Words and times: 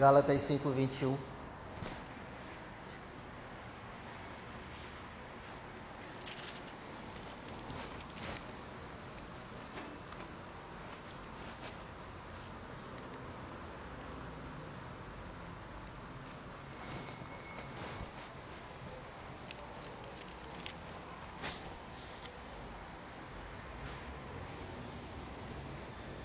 Gálatas 0.00 0.40
5, 0.44 0.70
21. 0.70 1.14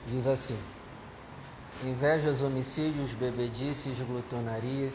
Diz 0.08 0.28
assim: 0.28 0.75
invejas, 1.86 2.42
homicídios, 2.42 3.12
bebedices, 3.12 3.98
glutonarias 4.00 4.94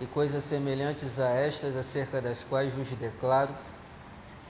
e 0.00 0.06
coisas 0.06 0.42
semelhantes 0.42 1.20
a 1.20 1.28
estas, 1.28 1.76
acerca 1.76 2.20
das 2.20 2.42
quais 2.42 2.72
vos 2.72 2.88
declaro, 2.88 3.54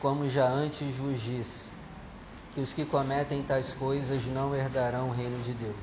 como 0.00 0.28
já 0.28 0.48
antes 0.48 0.95
vos 0.97 1.20
disse, 1.20 1.66
que 2.55 2.60
os 2.60 2.73
que 2.73 2.84
cometem 2.84 3.42
tais 3.42 3.73
coisas 3.73 4.24
não 4.27 4.55
herdarão 4.55 5.09
o 5.09 5.12
reino 5.12 5.42
de 5.45 5.52
Deus. 5.52 5.77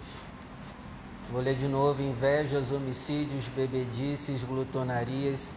Vou 1.31 1.41
ler 1.41 1.55
de 1.55 1.67
novo: 1.67 2.01
invejas, 2.01 2.71
homicídios, 2.71 3.45
bebedices, 3.55 4.43
glutonarias 4.43 5.51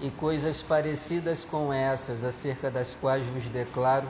e 0.00 0.10
coisas 0.10 0.62
parecidas 0.62 1.44
com 1.44 1.72
essas, 1.72 2.24
acerca 2.24 2.70
das 2.70 2.96
quais 3.00 3.24
vos 3.26 3.44
declaro, 3.44 4.08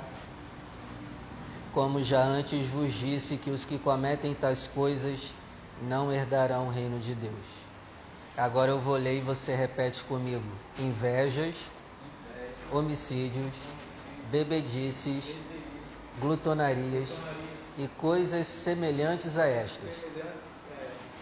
como 1.73 2.03
já 2.03 2.23
antes 2.23 2.67
vos 2.67 2.93
disse, 2.93 3.37
que 3.37 3.51
os 3.51 3.65
que 3.65 3.79
cometem 3.79 4.35
tais 4.35 4.67
coisas 4.67 5.33
não 5.83 6.13
herdarão 6.13 6.67
o 6.67 6.71
reino 6.71 6.99
de 6.99 7.15
Deus. 7.15 7.35
Agora 8.37 8.71
eu 8.71 8.81
vou 8.81 8.97
ler 8.97 9.19
e 9.19 9.21
você 9.21 9.55
repete 9.55 10.03
comigo: 10.05 10.45
invejas, 10.79 11.55
homicídios, 12.73 13.53
bebedices, 14.31 15.25
glutonarias 16.21 17.09
e 17.79 17.87
coisas 17.89 18.47
semelhantes 18.47 19.39
a 19.39 19.47
estas, 19.47 19.91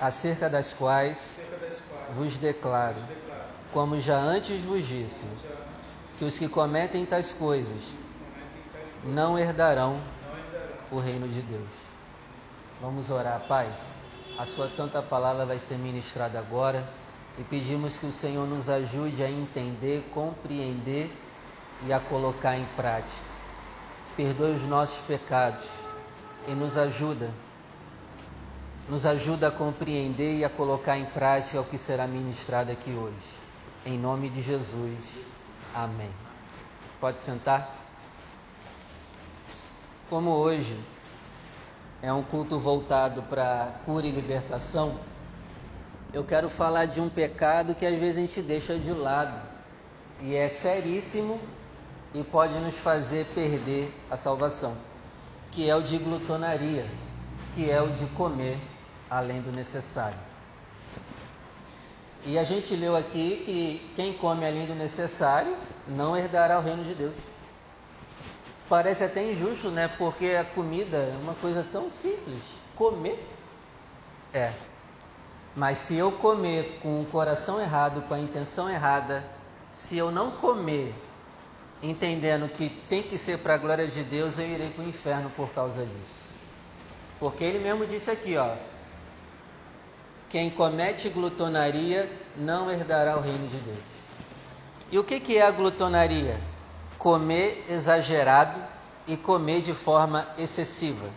acerca 0.01 0.49
das 0.49 0.73
quais 0.73 1.35
vos 2.17 2.37
declaro, 2.37 2.97
como 3.73 4.01
já 4.01 4.17
antes 4.17 4.61
vos 4.63 4.87
disse, 4.87 5.27
que 6.19 6.25
os 6.25 6.39
que 6.39 6.49
cometem 6.49 7.05
tais 7.07 7.33
coisas 7.33 7.83
não 9.05 9.39
herdarão 9.39 10.01
o 10.91 10.99
reino 10.99 11.29
de 11.29 11.43
Deus. 11.43 11.69
Vamos 12.81 13.11
orar, 13.11 13.41
Pai. 13.49 13.73
A 14.39 14.47
Sua 14.47 14.69
Santa 14.69 15.03
Palavra 15.03 15.45
vai 15.45 15.59
ser 15.59 15.77
ministrada 15.79 16.39
agora 16.39 16.89
e 17.39 17.43
pedimos 17.43 17.99
que 17.99 18.07
o 18.07 18.13
Senhor 18.13 18.47
nos 18.47 18.69
ajude 18.69 19.23
a 19.23 19.31
entender, 19.31 20.09
compreender 20.15 21.11
e 21.87 21.93
a 21.93 22.01
colocar 22.01 22.57
em 22.57 22.65
prática. 22.77 23.27
Perdoe 24.17 24.53
os 24.53 24.65
nossos 24.65 25.01
pecados 25.03 25.65
e 26.47 26.53
nos 26.53 26.77
ajuda, 26.77 27.31
nos 28.89 29.07
ajuda 29.07 29.49
a 29.49 29.51
compreender 29.51 30.39
e 30.39 30.45
a 30.45 30.49
colocar 30.49 30.97
em 30.97 31.05
prática 31.05 31.61
o 31.61 31.65
que 31.65 31.79
será 31.79 32.07
ministrado 32.07 32.73
aqui 32.73 32.91
hoje. 32.91 33.15
Em 33.85 33.99
nome 33.99 34.29
de 34.29 34.41
Jesus. 34.41 35.25
Amém. 35.75 36.11
Pode 37.01 37.21
sentar. 37.21 37.78
Como 40.09 40.31
hoje 40.31 40.75
é 42.01 42.11
um 42.11 42.23
culto 42.23 42.59
voltado 42.59 43.23
para 43.25 43.75
cura 43.85 44.07
e 44.07 44.11
libertação, 44.11 44.99
eu 46.15 46.25
quero 46.25 46.49
falar 46.49 46.87
de 46.87 46.99
um 46.99 47.11
pecado 47.11 47.75
que 47.75 47.85
às 47.85 47.99
vezes 47.99 48.17
a 48.17 48.21
gente 48.23 48.41
deixa 48.41 48.79
de 48.79 48.91
lado 48.91 49.39
e 50.23 50.35
é 50.35 50.49
seríssimo 50.49 51.39
e 52.15 52.23
pode 52.25 52.55
nos 52.55 52.79
fazer 52.79 53.27
perder 53.35 53.93
a 54.11 54.17
salvação, 54.17 54.75
que 55.51 55.69
é 55.69 55.77
o 55.77 55.83
de 55.83 55.99
glutonaria, 55.99 56.87
que 57.55 57.71
é 57.71 57.83
o 57.83 57.91
de 57.91 58.07
comer 58.07 58.57
além 59.11 59.43
do 59.43 59.53
necessário. 59.53 60.17
E 62.25 62.39
a 62.39 62.45
gente 62.45 62.75
leu 62.75 62.97
aqui 62.97 63.43
que 63.45 63.93
quem 63.95 64.15
come 64.15 64.47
além 64.47 64.67
do 64.67 64.75
necessário 64.75 65.55
não 65.87 66.17
herdará 66.17 66.59
o 66.59 66.63
reino 66.63 66.83
de 66.83 66.95
Deus. 66.95 67.15
Parece 68.69 69.05
até 69.05 69.33
injusto, 69.33 69.71
né? 69.71 69.89
Porque 69.97 70.37
a 70.39 70.45
comida 70.45 70.97
é 70.97 71.19
uma 71.23 71.35
coisa 71.35 71.67
tão 71.73 71.89
simples. 71.89 72.43
Comer 72.77 73.19
é. 74.33 74.53
Mas 75.57 75.79
se 75.79 75.97
eu 75.97 76.13
comer 76.13 76.79
com 76.83 77.01
o 77.01 77.07
coração 77.07 77.61
errado, 77.61 78.03
com 78.03 78.15
a 78.15 78.21
intenção 78.21 78.69
errada, 78.69 79.25
se 79.73 79.97
eu 79.97 80.11
não 80.11 80.31
comer 80.33 80.95
entendendo 81.83 82.49
que 82.49 82.69
tem 82.89 83.03
que 83.03 83.17
ser 83.17 83.39
para 83.39 83.55
a 83.55 83.59
glória 83.59 83.87
de 83.87 84.03
Deus, 84.05 84.39
eu 84.39 84.47
irei 84.47 84.71
para 84.71 84.85
o 84.85 84.89
inferno 84.89 85.31
por 85.31 85.49
causa 85.51 85.85
disso. 85.85 86.29
Porque 87.19 87.43
ele 87.43 87.59
mesmo 87.59 87.87
disse 87.87 88.11
aqui, 88.11 88.37
ó, 88.37 88.55
quem 90.29 90.51
comete 90.51 91.09
glutonaria 91.09 92.11
não 92.37 92.71
herdará 92.71 93.17
o 93.17 93.21
reino 93.21 93.49
de 93.49 93.57
Deus. 93.57 93.79
E 94.91 94.99
o 94.99 95.05
que, 95.05 95.19
que 95.21 95.39
é 95.39 95.43
a 95.43 95.51
glutonaria? 95.51 96.39
Comer 96.99 97.65
exagerado 97.69 98.61
e 99.07 99.17
comer 99.17 99.63
de 99.63 99.73
forma 99.73 100.27
excessiva. 100.37 101.09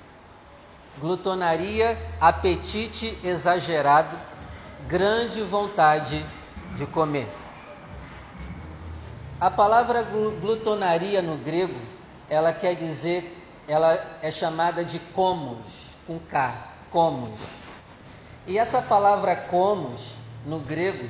Glutonaria, 1.00 1.98
apetite 2.20 3.18
exagerado, 3.24 4.16
grande 4.88 5.42
vontade 5.42 6.26
de 6.76 6.86
comer. 6.86 7.28
A 9.40 9.50
palavra 9.50 10.04
glutonaria 10.04 11.22
no 11.22 11.36
grego, 11.38 11.80
ela 12.30 12.54
quer 12.54 12.76
dizer, 12.76 13.38
ela 13.68 14.00
é 14.22 14.30
chamada 14.30 14.86
de 14.86 15.00
comos, 15.00 15.66
com 16.06 16.20
K, 16.20 16.54
comos. 16.92 17.40
E 18.46 18.58
essa 18.58 18.82
palavra 18.82 19.36
comos, 19.36 20.14
no 20.46 20.60
grego, 20.60 21.10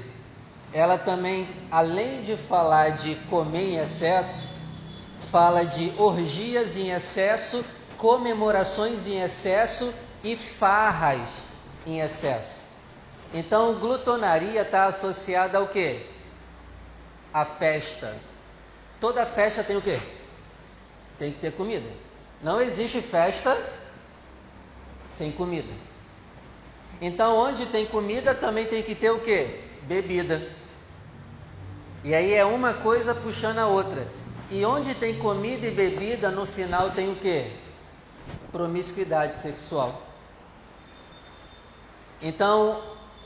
ela 0.74 0.98
também, 0.98 1.50
além 1.70 2.22
de 2.22 2.38
falar 2.38 2.92
de 2.92 3.16
comer 3.30 3.74
em 3.74 3.78
excesso, 3.78 4.48
fala 5.32 5.66
de 5.66 5.94
orgias 5.98 6.76
em 6.76 6.92
excesso, 6.92 7.64
comemorações 7.98 9.08
em 9.08 9.22
excesso 9.22 9.94
e 10.22 10.36
farras 10.36 11.30
em 11.88 12.02
excesso. 12.02 12.60
Então, 13.34 13.76
glutonaria 13.76 14.62
está 14.62 14.86
associada 14.86 15.58
ao 15.58 15.68
que? 15.68 16.06
A 17.34 17.46
festa. 17.46 18.14
Toda 19.00 19.26
festa 19.26 19.64
tem 19.64 19.78
o 19.78 19.82
quê? 19.82 19.98
Tem 21.18 21.32
que 21.32 21.40
ter 21.40 21.54
comida. 21.54 21.90
Não 22.44 22.60
existe 22.60 23.02
festa 23.02 23.58
sem 25.08 25.32
comida. 25.32 25.74
Então, 27.00 27.38
onde 27.38 27.66
tem 27.68 27.86
comida 27.86 28.36
também 28.36 28.66
tem 28.66 28.84
que 28.84 28.94
ter 28.94 29.12
o 29.12 29.20
quê? 29.22 29.62
Bebida. 29.84 30.46
E 32.04 32.14
aí 32.14 32.34
é 32.34 32.44
uma 32.44 32.74
coisa 32.74 33.16
puxando 33.16 33.60
a 33.60 33.68
outra. 33.68 34.06
E 34.52 34.66
onde 34.66 34.94
tem 34.94 35.18
comida 35.18 35.66
e 35.66 35.72
bebida, 35.72 36.30
no 36.30 36.46
final 36.46 36.90
tem 36.90 37.10
o 37.10 37.16
quê? 37.16 37.54
Promiscuidade 38.52 39.38
sexual. 39.38 40.02
Então, 42.22 42.82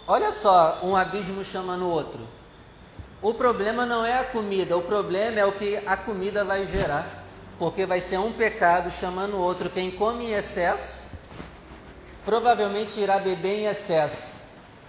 olha 0.07 0.31
só, 0.31 0.81
um 0.83 0.95
abismo 0.95 1.43
chamando 1.43 1.85
o 1.85 1.89
outro. 1.89 2.21
O 3.23 3.33
problema 3.33 3.87
não 3.87 4.05
é 4.05 4.19
a 4.19 4.23
comida, 4.23 4.77
o 4.77 4.83
problema 4.83 5.39
é 5.39 5.45
o 5.45 5.51
que 5.51 5.77
a 5.77 5.97
comida 5.97 6.45
vai 6.45 6.67
gerar. 6.67 7.25
Porque 7.57 7.87
vai 7.87 7.99
ser 7.99 8.19
um 8.19 8.31
pecado 8.31 8.91
chamando 8.91 9.33
o 9.33 9.41
outro. 9.41 9.67
Quem 9.67 9.89
come 9.89 10.25
em 10.25 10.33
excesso, 10.33 11.01
provavelmente 12.23 12.99
irá 12.99 13.17
beber 13.17 13.61
em 13.61 13.65
excesso. 13.65 14.31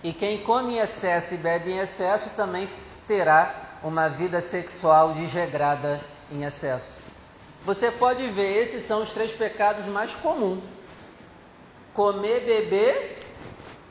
E 0.04 0.12
quem 0.12 0.42
come 0.42 0.74
em 0.74 0.78
excesso 0.80 1.32
e 1.32 1.38
bebe 1.38 1.72
em 1.72 1.78
excesso 1.78 2.28
também 2.36 2.68
terá 3.06 3.78
uma 3.82 4.06
vida 4.08 4.42
sexual 4.42 5.14
desregrada 5.14 5.98
em 6.30 6.44
excesso. 6.44 7.00
Você 7.64 7.90
pode 7.90 8.26
ver, 8.28 8.62
esses 8.62 8.82
são 8.82 9.02
os 9.02 9.12
três 9.12 9.32
pecados 9.32 9.86
mais 9.86 10.14
comuns: 10.14 10.62
comer, 11.92 12.40
beber 12.40 13.18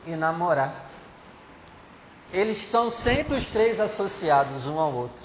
e 0.06 0.16
namorar. 0.16 0.86
Eles 2.32 2.58
estão 2.58 2.90
sempre 2.90 3.36
os 3.36 3.46
três 3.46 3.78
associados 3.78 4.66
um 4.66 4.78
ao 4.78 4.92
outro. 4.92 5.24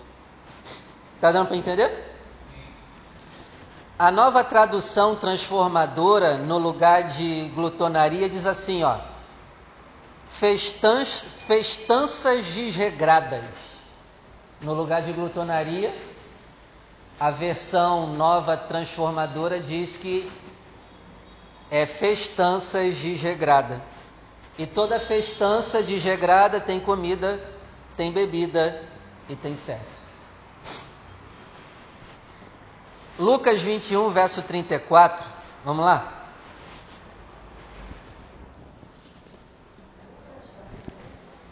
Tá 1.20 1.32
dando 1.32 1.48
para 1.48 1.58
entender? 1.58 2.10
A 3.98 4.12
nova 4.12 4.44
tradução 4.44 5.16
transformadora 5.16 6.38
no 6.38 6.58
lugar 6.58 7.04
de 7.04 7.50
glutonaria 7.56 8.28
diz 8.28 8.48
assim, 8.48 8.84
ó: 8.84 9.00
festanças 10.28 11.26
desregradas. 12.54 13.44
No 14.60 14.74
lugar 14.74 15.02
de 15.02 15.12
glutonaria, 15.12 15.96
a 17.22 17.30
versão 17.30 18.16
nova 18.16 18.58
transformadora 18.58 19.60
diz 19.60 19.96
que 19.96 20.28
é 21.70 21.86
festanças 21.86 22.98
desregrada. 22.98 23.80
E 24.58 24.66
toda 24.66 25.00
festança 25.00 25.84
desregrada 25.84 26.60
tem 26.60 26.80
comida, 26.80 27.40
tem 27.96 28.12
bebida 28.12 28.84
e 29.30 29.36
tem 29.36 29.56
sexo. 29.56 30.10
Lucas 33.20 33.62
21, 33.62 34.10
verso 34.10 34.42
34. 34.42 35.24
Vamos 35.64 35.86
lá? 35.86 36.26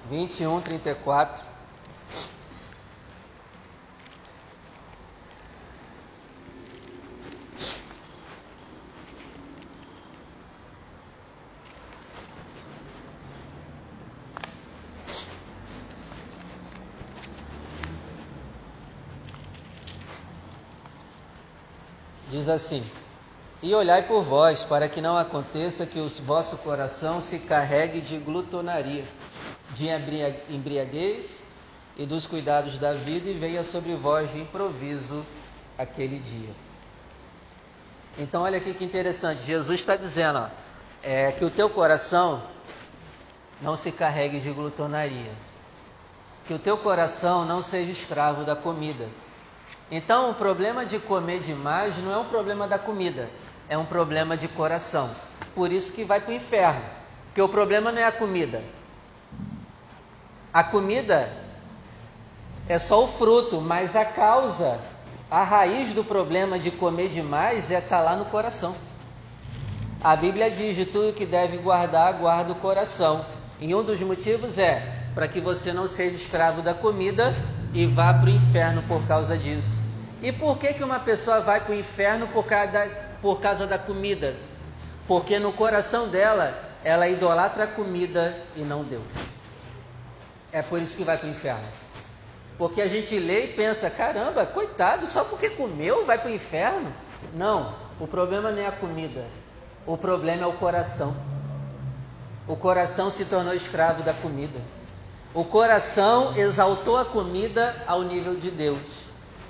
Vinte 0.10 0.39
e 0.42 0.48
um, 0.48 0.60
trinta 0.60 0.89
e 0.89 0.95
quatro. 0.95 1.49
Assim: 22.50 22.84
E 23.62 23.74
olhai 23.74 24.07
por 24.07 24.24
vós, 24.24 24.63
para 24.63 24.90
que 24.90 25.01
não 25.01 25.18
aconteça 25.18 25.86
que 25.86 26.00
o 26.00 26.10
vosso 26.24 26.57
coração 26.57 27.22
se 27.22 27.40
carregue 27.40 28.01
de 28.01 28.18
glutonaria, 28.18 29.06
de 29.75 29.88
embriaguez 30.50 31.38
e 31.98 32.06
dos 32.06 32.25
cuidados 32.25 32.78
da 32.78 32.94
vida, 32.94 33.30
e 33.30 33.34
venha 33.34 33.63
sobre 33.63 33.96
vós 33.96 34.31
de 34.31 34.40
improviso 34.40 35.25
aquele 35.78 36.19
dia. 36.19 36.54
Então, 38.18 38.44
olha 38.44 38.57
aqui 38.57 38.74
que 38.74 38.84
interessante: 38.84 39.44
Jesus 39.44 39.80
está 39.80 39.96
dizendo 39.96 40.40
ó, 40.40 40.50
é, 41.04 41.31
que 41.31 41.46
o 41.46 41.50
teu 41.50 41.69
coração 41.69 42.44
não 43.62 43.78
se 43.78 43.92
carregue 43.92 44.40
de 44.40 44.51
glutonaria, 44.51 45.31
que 46.48 46.54
o 46.54 46.60
teu 46.60 46.78
coração 46.78 47.46
não 47.46 47.62
seja 47.62 47.92
escravo 47.92 48.44
da 48.44 48.56
comida 48.56 49.07
então, 49.91 50.30
o 50.30 50.36
problema 50.36 50.86
de 50.86 51.00
comer 51.00 51.39
demais 51.39 51.97
não 51.97 52.13
é 52.13 52.18
um 52.18 52.25
problema 52.25 52.68
da 52.68 52.77
comida, 52.77 53.27
é 53.68 53.77
um 53.77 53.86
problema 53.86 54.38
de 54.38 54.47
coração. 54.47 55.09
Por 55.56 55.71
isso 55.71 55.91
que 55.91 56.03
vai 56.03 56.21
para 56.21 56.31
o 56.31 56.36
inferno. 56.36 56.81
Porque 57.25 57.41
o 57.41 57.50
problema 57.50 57.91
não 57.91 58.00
é 58.00 58.06
a 58.06 58.12
comida. 58.12 58.62
A 60.53 60.63
comida 60.63 61.31
é 62.68 62.77
só 62.77 63.03
o 63.03 63.07
fruto, 63.07 63.59
mas 63.59 63.95
a 63.95 64.06
causa, 64.06 64.80
a 65.30 65.44
raiz 65.44 65.91
do 65.91 66.03
problema 66.03 66.59
de 66.59 66.69
comer 66.69 67.09
demais 67.09 67.71
é 67.71 67.80
estar 67.80 67.97
tá 67.97 68.03
lá 68.03 68.15
no 68.15 68.25
coração. 68.25 68.75
A 70.03 70.15
Bíblia 70.15 70.51
diz: 70.51 70.75
de 70.75 70.86
tudo 70.86 71.13
que 71.13 71.25
deve 71.25 71.57
guardar, 71.57 72.13
guarda 72.13 72.51
o 72.51 72.56
coração. 72.56 73.25
E 73.59 73.74
um 73.74 73.83
dos 73.83 74.00
motivos 74.01 74.57
é 74.57 74.81
para 75.15 75.27
que 75.27 75.39
você 75.39 75.74
não 75.74 75.88
seja 75.88 76.15
escravo 76.15 76.62
da 76.62 76.74
comida 76.74 77.33
e 77.74 77.86
vá 77.86 78.13
para 78.13 78.27
o 78.27 78.30
inferno 78.30 78.83
por 78.83 79.06
causa 79.07 79.38
disso. 79.38 79.80
E 80.21 80.31
por 80.31 80.57
que, 80.57 80.74
que 80.74 80.83
uma 80.83 81.00
pessoa 81.00 81.39
vai 81.39 81.62
para 81.62 81.71
o 81.71 81.75
inferno 81.75 82.27
por 82.27 82.45
causa, 82.45 82.71
da, 82.71 82.88
por 83.21 83.39
causa 83.39 83.68
da 83.68 83.80
comida? 83.80 84.36
Porque 85.07 85.39
no 85.39 85.54
coração 85.54 86.07
dela, 86.07 86.57
ela 86.83 87.07
idolatra 87.07 87.63
a 87.63 87.68
comida 87.68 88.38
e 88.56 88.62
não 88.62 88.83
Deus. 88.83 89.04
É 90.51 90.62
por 90.62 90.81
isso 90.81 90.98
que 90.98 91.04
vai 91.04 91.18
para 91.18 91.27
o 91.27 91.31
inferno. 91.31 91.68
Porque 92.57 92.81
a 92.81 92.88
gente 92.88 93.18
lê 93.18 93.45
e 93.45 93.54
pensa: 93.54 93.89
caramba, 93.89 94.45
coitado, 94.45 95.07
só 95.07 95.24
porque 95.24 95.50
comeu 95.50 96.06
vai 96.06 96.18
para 96.18 96.30
o 96.30 96.33
inferno? 96.33 96.92
Não, 97.33 97.75
o 98.00 98.07
problema 98.07 98.51
não 98.51 98.62
é 98.62 98.68
a 98.68 98.72
comida, 98.72 99.25
o 99.86 99.98
problema 99.98 100.44
é 100.44 100.48
o 100.48 100.54
coração. 100.54 101.15
O 102.48 102.56
coração 102.56 103.12
se 103.12 103.25
tornou 103.25 103.54
escravo 103.54 104.01
da 104.01 104.13
comida. 104.13 104.60
O 105.33 105.43
coração 105.43 106.35
exaltou 106.35 106.97
a 106.97 107.05
comida 107.05 107.83
ao 107.85 108.01
nível 108.01 108.35
de 108.35 108.49
Deus. 108.49 108.79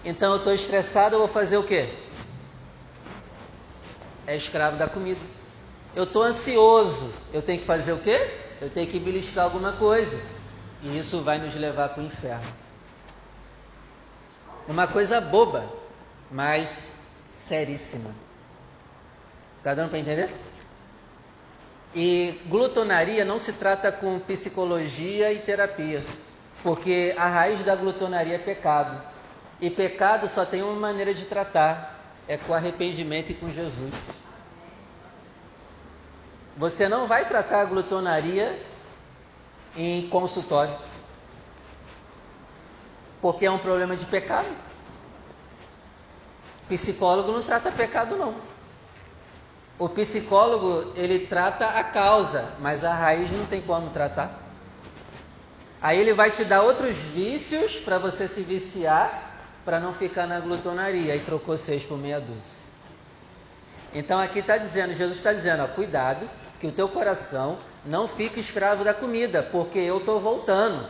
Então 0.03 0.31
eu 0.31 0.37
estou 0.37 0.53
estressado, 0.53 1.15
eu 1.15 1.19
vou 1.19 1.27
fazer 1.27 1.57
o 1.57 1.63
quê? 1.63 1.89
É 4.27 4.35
escravo 4.35 4.77
da 4.77 4.87
comida. 4.87 5.19
Eu 5.95 6.03
estou 6.03 6.23
ansioso, 6.23 7.13
eu 7.33 7.41
tenho 7.41 7.59
que 7.59 7.65
fazer 7.65 7.93
o 7.93 7.97
quê? 7.97 8.29
Eu 8.61 8.69
tenho 8.69 8.87
que 8.87 8.99
beliscar 8.99 9.45
alguma 9.45 9.73
coisa. 9.73 10.19
E 10.81 10.97
isso 10.97 11.21
vai 11.21 11.39
nos 11.39 11.55
levar 11.55 11.89
para 11.89 12.03
o 12.03 12.05
inferno. 12.05 12.53
Uma 14.67 14.85
coisa 14.87 15.19
boba, 15.19 15.67
mas 16.29 16.89
seríssima. 17.31 18.13
Está 19.57 19.73
dando 19.73 19.89
para 19.89 19.99
entender? 19.99 20.29
E 21.93 22.39
glutonaria 22.47 23.25
não 23.25 23.39
se 23.39 23.53
trata 23.53 23.91
com 23.91 24.19
psicologia 24.19 25.33
e 25.33 25.39
terapia, 25.39 26.05
porque 26.61 27.15
a 27.17 27.27
raiz 27.27 27.63
da 27.63 27.75
glutonaria 27.75 28.35
é 28.35 28.39
pecado. 28.39 29.01
E 29.59 29.69
pecado 29.69 30.27
só 30.27 30.45
tem 30.45 30.61
uma 30.61 30.75
maneira 30.75 31.13
de 31.13 31.25
tratar, 31.25 31.99
é 32.27 32.37
com 32.37 32.53
arrependimento 32.53 33.31
e 33.31 33.33
com 33.33 33.49
Jesus. 33.49 33.93
Você 36.55 36.87
não 36.87 37.07
vai 37.07 37.27
tratar 37.27 37.61
a 37.61 37.65
glutonaria 37.65 38.61
em 39.75 40.07
consultório, 40.09 40.75
porque 43.21 43.45
é 43.45 43.51
um 43.51 43.57
problema 43.57 43.95
de 43.95 44.05
pecado. 44.05 44.47
Psicólogo 46.67 47.31
não 47.31 47.41
trata 47.41 47.71
pecado 47.71 48.15
não. 48.15 48.35
O 49.79 49.87
psicólogo, 49.87 50.91
ele 50.93 51.19
trata 51.19 51.65
a 51.65 51.81
causa, 51.81 52.49
mas 52.59 52.83
a 52.83 52.93
raiz 52.93 53.31
não 53.31 53.45
tem 53.45 53.61
como 53.61 53.89
tratar. 53.91 54.37
Aí 55.81 55.97
ele 55.97 56.13
vai 56.13 56.29
te 56.29 56.43
dar 56.43 56.63
outros 56.63 56.97
vícios 56.97 57.77
para 57.77 57.97
você 57.97 58.27
se 58.27 58.41
viciar, 58.41 59.37
para 59.63 59.79
não 59.79 59.93
ficar 59.93 60.27
na 60.27 60.37
glutonaria. 60.41 61.15
E 61.15 61.19
trocou 61.21 61.55
seis 61.55 61.81
por 61.83 61.97
meia 61.97 62.19
dúzia. 62.19 62.59
Então 63.93 64.19
aqui 64.19 64.39
está 64.39 64.57
dizendo, 64.57 64.93
Jesus 64.93 65.15
está 65.15 65.31
dizendo, 65.31 65.63
ó, 65.63 65.67
cuidado, 65.67 66.29
que 66.59 66.67
o 66.67 66.73
teu 66.73 66.89
coração 66.89 67.57
não 67.85 68.05
fique 68.05 68.37
escravo 68.37 68.83
da 68.83 68.93
comida, 68.93 69.43
porque 69.43 69.79
eu 69.79 69.99
estou 69.99 70.19
voltando. 70.19 70.85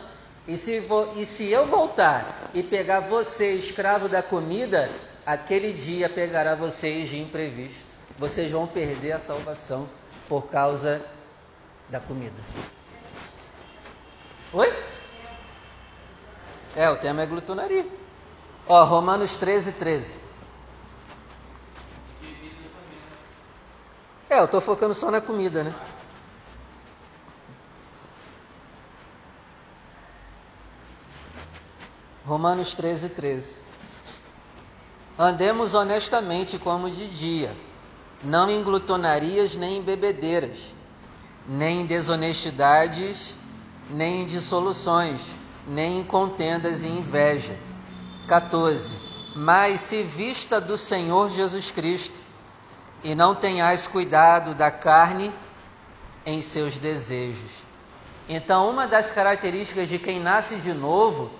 E 0.47 0.57
se, 0.57 0.80
vo, 0.80 1.13
e 1.15 1.27
se 1.27 1.51
eu 1.51 1.68
voltar 1.68 2.50
e 2.56 2.63
pegar 2.63 3.01
você 3.01 3.51
escravo 3.51 4.09
da 4.09 4.24
comida, 4.24 4.89
aquele 5.24 5.74
dia 5.74 6.09
pegará 6.09 6.56
vocês 6.56 7.07
de 7.07 7.21
imprevisto 7.21 7.88
vocês 8.19 8.51
vão 8.51 8.68
perder 8.68 9.13
a 9.13 9.19
salvação 9.19 9.89
por 10.27 10.48
causa 10.48 11.01
da 11.88 12.01
comida. 12.01 12.36
Oi? 14.51 14.67
É, 16.75 16.89
o 16.89 16.98
tema 16.98 17.22
é 17.22 17.25
glutonaria. 17.25 17.88
Ó, 18.67 18.84
Romanos 18.84 19.38
13, 19.38 19.72
13. 19.72 20.20
É, 24.29 24.39
eu 24.39 24.46
estou 24.46 24.60
focando 24.60 24.94
só 24.94 25.10
na 25.10 25.22
comida, 25.22 25.63
né? 25.63 25.74
Romanos 32.27 32.75
13, 32.75 33.10
13. 33.10 33.58
Andemos 35.17 35.74
honestamente 35.74 36.60
como 36.60 36.89
de 36.91 37.08
dia 37.08 37.69
não 38.24 38.50
em 38.50 38.64
glutonarias 38.64 39.56
nem 39.56 39.78
em 39.78 39.82
bebedeiras, 39.82 40.74
nem 41.48 41.82
em 41.82 41.86
desonestidades, 41.86 43.38
nem 43.90 44.22
em 44.22 44.26
dissoluções, 44.26 45.36
nem 45.68 46.00
em 46.00 46.04
contendas 46.04 46.84
e 46.84 46.88
inveja. 46.88 47.58
14. 48.28 48.96
Mas 49.36 49.80
se 49.80 50.04
vista 50.04 50.60
do 50.60 50.78
Senhor 50.78 51.30
Jesus 51.30 51.72
Cristo, 51.72 52.20
e 53.04 53.16
não 53.16 53.34
tenhais 53.34 53.88
cuidado 53.88 54.54
da 54.54 54.70
carne 54.70 55.32
em 56.26 56.42
seus 56.42 56.78
desejos. 56.78 57.52
Então, 58.28 58.70
uma 58.70 58.88
das 58.88 59.12
características 59.12 59.90
de 59.90 59.98
quem 59.98 60.20
nasce 60.20 60.58
de 60.58 60.74
novo 60.74 61.32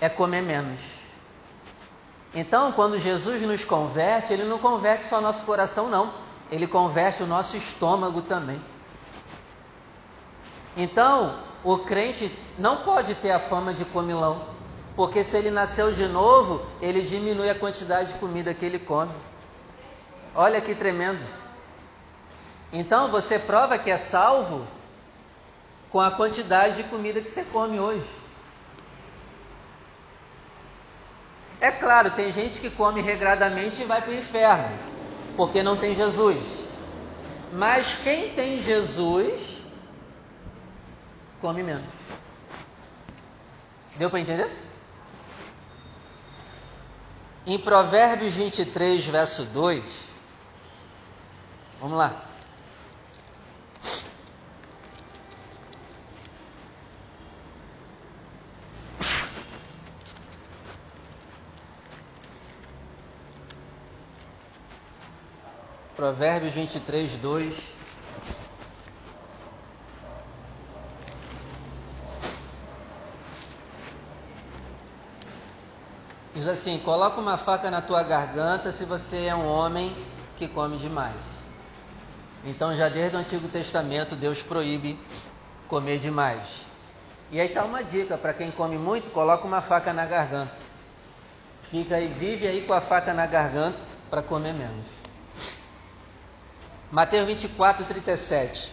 é 0.00 0.08
comer 0.08 0.42
menos. 0.42 0.80
Então, 2.34 2.72
quando 2.72 2.98
Jesus 2.98 3.40
nos 3.42 3.64
converte, 3.64 4.32
ele 4.32 4.44
não 4.44 4.58
converte 4.58 5.04
só 5.04 5.20
nosso 5.20 5.44
coração, 5.44 5.88
não. 5.88 6.12
Ele 6.50 6.66
converte 6.66 7.22
o 7.22 7.26
nosso 7.26 7.56
estômago 7.56 8.22
também. 8.22 8.60
Então, 10.76 11.38
o 11.62 11.78
crente 11.78 12.36
não 12.58 12.78
pode 12.78 13.14
ter 13.14 13.30
a 13.30 13.38
fama 13.38 13.72
de 13.72 13.84
comilão, 13.84 14.42
porque 14.96 15.22
se 15.22 15.36
ele 15.36 15.50
nasceu 15.50 15.92
de 15.92 16.06
novo, 16.08 16.66
ele 16.82 17.02
diminui 17.02 17.48
a 17.48 17.54
quantidade 17.54 18.12
de 18.12 18.18
comida 18.18 18.52
que 18.52 18.64
ele 18.64 18.80
come. 18.80 19.12
Olha 20.34 20.60
que 20.60 20.74
tremendo. 20.74 21.24
Então, 22.72 23.08
você 23.12 23.38
prova 23.38 23.78
que 23.78 23.90
é 23.90 23.96
salvo 23.96 24.66
com 25.90 26.00
a 26.00 26.10
quantidade 26.10 26.78
de 26.78 26.84
comida 26.84 27.20
que 27.20 27.30
você 27.30 27.44
come 27.44 27.78
hoje. 27.78 28.23
É 31.60 31.70
claro, 31.70 32.10
tem 32.10 32.30
gente 32.32 32.60
que 32.60 32.70
come 32.70 33.00
regradamente 33.00 33.82
e 33.82 33.84
vai 33.84 34.02
para 34.02 34.10
o 34.10 34.14
inferno, 34.14 34.78
porque 35.36 35.62
não 35.62 35.76
tem 35.76 35.94
Jesus. 35.94 36.38
Mas 37.52 37.94
quem 37.94 38.30
tem 38.34 38.60
Jesus 38.60 39.58
come 41.40 41.62
menos. 41.62 41.94
Deu 43.96 44.10
para 44.10 44.20
entender? 44.20 44.50
Em 47.46 47.58
Provérbios 47.58 48.34
23, 48.34 49.06
verso 49.06 49.44
2, 49.44 49.84
vamos 51.80 51.98
lá. 51.98 52.33
Provérbios 65.96 66.52
23, 66.52 67.16
2. 67.16 67.74
Diz 76.34 76.48
assim: 76.48 76.78
coloca 76.80 77.20
uma 77.20 77.38
faca 77.38 77.70
na 77.70 77.80
tua 77.80 78.02
garganta 78.02 78.72
se 78.72 78.84
você 78.84 79.26
é 79.26 79.34
um 79.36 79.46
homem 79.46 79.96
que 80.36 80.48
come 80.48 80.78
demais. 80.78 81.14
Então, 82.44 82.74
já 82.74 82.88
desde 82.88 83.16
o 83.16 83.20
Antigo 83.20 83.46
Testamento, 83.46 84.16
Deus 84.16 84.42
proíbe 84.42 84.98
comer 85.68 85.98
demais. 85.98 86.66
E 87.30 87.40
aí 87.40 87.46
está 87.46 87.64
uma 87.64 87.84
dica 87.84 88.18
para 88.18 88.34
quem 88.34 88.50
come 88.50 88.76
muito: 88.76 89.12
coloca 89.12 89.46
uma 89.46 89.62
faca 89.62 89.92
na 89.92 90.04
garganta. 90.04 90.52
Fica 91.62 91.94
aí, 91.94 92.08
vive 92.08 92.48
aí 92.48 92.62
com 92.66 92.72
a 92.72 92.80
faca 92.80 93.14
na 93.14 93.26
garganta 93.26 93.78
para 94.10 94.22
comer 94.22 94.52
menos. 94.52 95.03
Mateus 96.94 97.24
24, 97.24 97.84
37. 97.86 98.72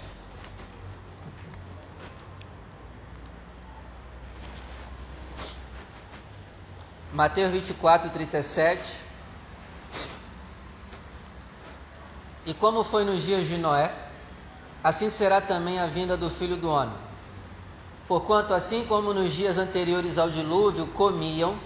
Mateus 7.11 7.49
24, 7.49 8.11
37. 8.11 9.01
E 12.45 12.53
como 12.53 12.83
foi 12.83 13.03
nos 13.03 13.23
dias 13.23 13.47
de 13.47 13.57
Noé, 13.57 13.91
assim 14.83 15.09
será 15.09 15.41
também 15.41 15.79
a 15.79 15.87
vinda 15.87 16.15
do 16.15 16.29
filho 16.29 16.55
do 16.55 16.69
homem. 16.69 16.93
Porquanto, 18.07 18.53
assim 18.53 18.85
como 18.85 19.15
nos 19.15 19.33
dias 19.33 19.57
anteriores 19.57 20.19
ao 20.19 20.29
dilúvio, 20.29 20.85
comiam, 20.85 21.57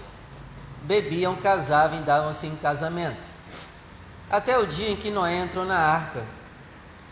bebiam, 0.84 1.36
casavam 1.36 1.98
e 1.98 2.02
davam-se 2.02 2.46
em 2.46 2.56
casamento. 2.56 3.20
Até 4.30 4.56
o 4.56 4.66
dia 4.66 4.88
em 4.88 4.96
que 4.96 5.10
Noé 5.10 5.36
entrou 5.36 5.66
na 5.66 5.78
arca 5.78 6.35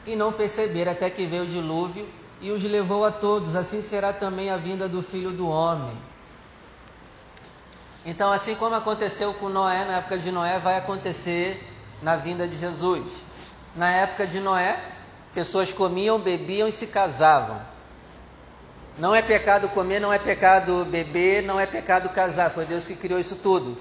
e 0.07 0.17
não 0.17 0.33
perceberam 0.33 0.93
até 0.93 1.09
que 1.11 1.27
veio 1.27 1.45
o 1.45 1.47
dilúvio 1.47 2.09
e 2.41 2.51
os 2.51 2.63
levou 2.63 3.05
a 3.05 3.11
todos. 3.11 3.57
Assim 3.57 3.81
será 3.81 4.13
também 4.13 4.51
a 4.51 4.57
vinda 4.57 4.89
do 4.89 5.03
filho 5.03 5.31
do 5.31 5.49
homem. 5.49 5.97
Então, 8.07 8.31
assim 8.31 8.55
como 8.55 8.75
aconteceu 8.75 9.33
com 9.35 9.49
Noé, 9.49 9.85
na 9.85 9.97
época 9.99 10.19
de 10.19 10.31
Noé, 10.31 10.59
vai 10.59 10.77
acontecer 10.77 11.67
na 12.03 12.17
vinda 12.17 12.47
de 12.47 12.57
Jesus. 12.57 13.03
Na 13.75 13.91
época 13.91 14.27
de 14.27 14.41
Noé, 14.41 14.79
pessoas 15.35 15.73
comiam, 15.73 16.19
bebiam 16.19 16.69
e 16.69 16.73
se 16.73 16.87
casavam. 16.87 17.61
Não 18.99 19.15
é 19.15 19.23
pecado 19.23 19.69
comer, 19.71 20.01
não 20.01 20.13
é 20.13 20.19
pecado 20.19 20.85
beber, 20.85 21.43
não 21.43 21.59
é 21.59 21.67
pecado 21.67 22.11
casar. 22.11 22.51
Foi 22.51 22.67
Deus 22.67 22.87
que 22.87 22.95
criou 22.95 23.19
isso 23.19 23.37
tudo. 23.37 23.77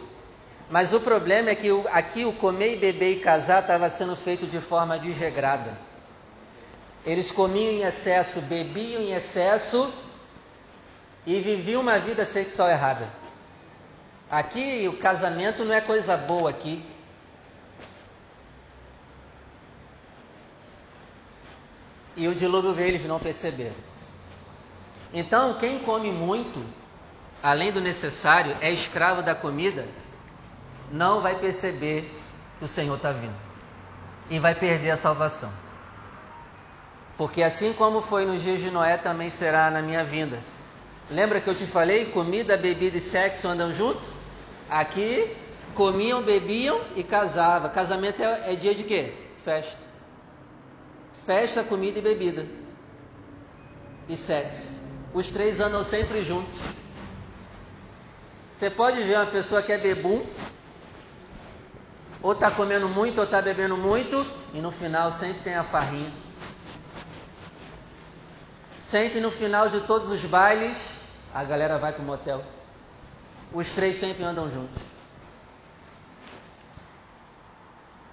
Mas 0.70 0.94
o 0.94 1.00
problema 1.00 1.50
é 1.50 1.56
que 1.56 1.70
aqui 1.92 2.26
o 2.26 2.34
comer, 2.34 2.80
beber 2.80 3.18
e 3.18 3.20
casar 3.20 3.62
estava 3.62 3.90
sendo 3.90 4.16
feito 4.16 4.48
de 4.48 4.60
forma 4.60 4.98
desregrada. 4.98 5.78
Eles 7.06 7.32
comiam 7.32 7.72
em 7.72 7.82
excesso, 7.84 8.42
bebiam 8.42 9.02
em 9.02 9.14
excesso 9.14 9.94
e 11.26 11.40
viviam 11.40 11.82
uma 11.82 12.00
vida 12.00 12.24
sexual 12.24 12.70
errada. 12.70 13.08
Aqui 14.32 14.88
o 14.88 14.98
casamento 14.98 15.66
não 15.66 15.74
é 15.74 15.82
coisa 15.82 16.16
boa 16.16 16.50
aqui. 16.50 16.84
E 22.16 22.28
o 22.28 22.36
dilúvio 22.36 22.74
veio, 22.74 22.90
eles 22.90 23.06
não 23.06 23.20
perceberam. 23.20 23.76
Então, 25.14 25.58
quem 25.58 25.80
come 25.80 26.12
muito, 26.12 26.64
além 27.42 27.72
do 27.72 27.82
necessário, 27.82 28.56
é 28.62 28.72
escravo 28.72 29.22
da 29.22 29.36
comida, 29.36 29.88
não 30.92 31.22
vai 31.22 31.36
perceber 31.36 32.12
que 32.60 32.66
o 32.66 32.68
Senhor 32.68 32.96
está 32.96 33.12
vindo. 33.12 33.36
E 34.30 34.40
vai 34.40 34.56
perder 34.56 34.92
a 34.92 34.98
salvação. 34.98 35.63
Porque 37.18 37.44
assim 37.44 37.74
como 37.74 38.02
foi 38.02 38.26
nos 38.26 38.42
dias 38.42 38.60
de 38.60 38.72
Noé, 38.72 38.98
também 38.98 39.30
será 39.30 39.70
na 39.70 39.82
minha 39.82 40.04
vinda. 40.04 40.42
Lembra 41.12 41.40
que 41.40 41.50
eu 41.50 41.56
te 41.56 41.66
falei? 41.66 42.06
Comida, 42.06 42.58
bebida 42.58 42.98
e 42.98 43.02
sexo 43.02 43.48
andam 43.48 43.72
junto? 43.72 44.02
Aqui, 44.70 45.36
comiam, 45.76 46.22
bebiam 46.22 46.82
e 46.96 47.04
casavam. 47.04 47.70
Casamento 47.70 48.24
é, 48.24 48.54
é 48.54 48.56
dia 48.56 48.74
de 48.74 48.84
quê? 48.84 49.14
Festa. 49.44 49.78
Festa, 51.26 51.64
comida 51.64 52.00
e 52.00 52.02
bebida. 52.02 52.48
E 54.10 54.18
sexo. 54.18 54.76
Os 55.14 55.30
três 55.30 55.60
andam 55.60 55.84
sempre 55.84 56.24
juntos. 56.24 56.54
Você 58.56 58.70
pode 58.70 59.04
ver 59.04 59.18
uma 59.18 59.26
pessoa 59.26 59.62
que 59.62 59.72
é 59.72 59.78
bebum, 59.78 60.26
ou 62.22 62.32
está 62.32 62.50
comendo 62.50 62.88
muito, 62.88 63.18
ou 63.18 63.26
está 63.26 63.42
bebendo 63.42 63.76
muito, 63.76 64.26
e 64.54 64.60
no 64.60 64.72
final 64.72 65.12
sempre 65.12 65.44
tem 65.44 65.56
a 65.56 65.64
farrinha. 65.64 66.12
Sempre 68.94 69.20
no 69.20 69.32
final 69.32 69.70
de 69.70 69.82
todos 69.82 70.12
os 70.12 70.24
bailes, 70.24 70.78
a 71.34 71.44
galera 71.44 71.80
vai 71.80 71.92
para 71.92 72.04
o 72.04 72.06
motel. 72.06 72.44
Os 73.52 73.72
três 73.72 73.96
sempre 73.96 74.24
andam 74.24 74.52
juntos. 74.52 74.84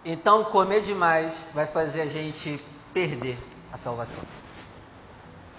Então, 0.02 0.42
comer 0.42 0.80
demais 0.80 1.34
vai 1.52 1.66
fazer 1.66 2.00
a 2.00 2.06
gente 2.06 2.58
perder 2.94 3.36
a 3.70 3.76
salvação. 3.76 4.24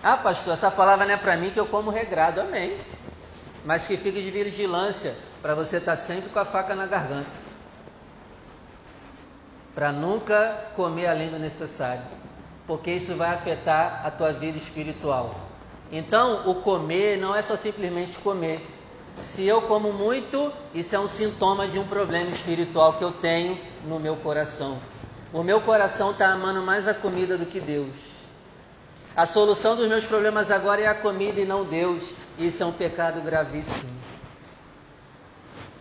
Ah, 0.02 0.18
pastor, 0.18 0.54
essa 0.54 0.72
palavra 0.72 1.06
não 1.06 1.14
é 1.14 1.18
para 1.18 1.38
mim 1.38 1.52
que 1.52 1.60
eu 1.60 1.68
como 1.68 1.92
regrado, 1.92 2.42
amém. 2.42 2.80
Mas 3.64 3.86
que 3.86 3.98
fique 3.98 4.24
de 4.24 4.32
vigilância 4.32 5.16
para 5.40 5.54
você 5.54 5.78
estar 5.78 5.92
tá 5.92 5.98
sempre 5.98 6.32
com 6.32 6.40
a 6.40 6.46
faca 6.46 6.74
na 6.74 6.88
garganta. 6.88 7.30
Para 9.76 9.92
nunca 9.92 10.72
comer 10.76 11.06
além 11.06 11.30
do 11.30 11.38
necessário 11.38 12.02
porque 12.68 12.92
isso 12.92 13.16
vai 13.16 13.34
afetar 13.34 14.02
a 14.06 14.12
tua 14.12 14.32
vida 14.32 14.58
espiritual. 14.58 15.36
Então, 15.92 16.50
o 16.50 16.56
comer 16.56 17.18
não 17.18 17.36
é 17.36 17.42
só 17.42 17.56
simplesmente 17.56 18.18
comer. 18.20 18.66
Se 19.18 19.46
eu 19.46 19.62
como 19.64 19.92
muito, 19.92 20.52
isso 20.74 20.96
é 20.96 21.00
um 21.00 21.08
sintoma 21.08 21.68
de 21.68 21.78
um 21.78 21.86
problema 21.86 22.30
espiritual 22.30 22.94
que 22.94 23.04
eu 23.04 23.12
tenho 23.12 23.60
no 23.86 24.00
meu 24.00 24.16
coração. 24.16 24.80
O 25.34 25.44
meu 25.44 25.62
coração 25.62 26.12
está 26.12 26.30
amando 26.30 26.62
mais 26.62 26.88
a 26.88 26.94
comida 26.94 27.38
do 27.38 27.46
que 27.46 27.60
Deus. 27.60 27.94
A 29.16 29.26
solução 29.26 29.76
dos 29.76 29.88
meus 29.88 30.06
problemas 30.06 30.50
agora 30.50 30.82
é 30.82 30.88
a 30.88 30.96
comida 30.96 31.42
e 31.42 31.46
não 31.46 31.66
Deus. 31.66 32.14
Isso 32.40 32.64
é 32.64 32.66
um 32.66 32.72
pecado 32.72 33.22
gravíssimo. 33.22 33.92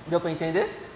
Deu 0.07 0.21
para 0.21 0.31
entender? 0.31 0.90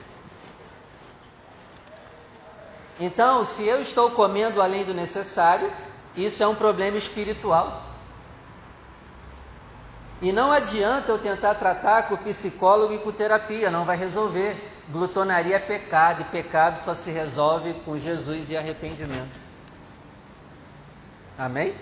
Então, 2.99 3.45
se 3.45 3.65
eu 3.65 3.83
estou 3.83 4.11
comendo 4.11 4.63
além 4.63 4.85
do 4.85 4.95
necessário, 4.95 5.71
isso 6.17 6.43
é 6.43 6.47
um 6.47 6.55
problema 6.55 6.97
espiritual. 6.97 7.83
E 10.23 10.33
não 10.33 10.53
adianta 10.53 11.11
eu 11.11 11.19
tentar 11.19 11.55
tratar 11.57 12.05
com 12.05 12.15
o 12.15 12.19
psicólogo 12.19 12.95
e 12.95 12.99
com 12.99 13.11
terapia, 13.11 13.71
não 13.71 13.85
vai 13.85 13.97
resolver. 13.97 14.73
Glutonaria 14.89 15.57
é 15.57 15.59
pecado 15.59 16.23
e 16.23 16.25
pecado 16.25 16.77
só 16.77 16.95
se 16.95 17.11
resolve 17.11 17.75
com 17.85 17.99
Jesus 17.99 18.51
e 18.51 18.57
arrependimento. 18.57 19.41
Amém? 21.37 21.75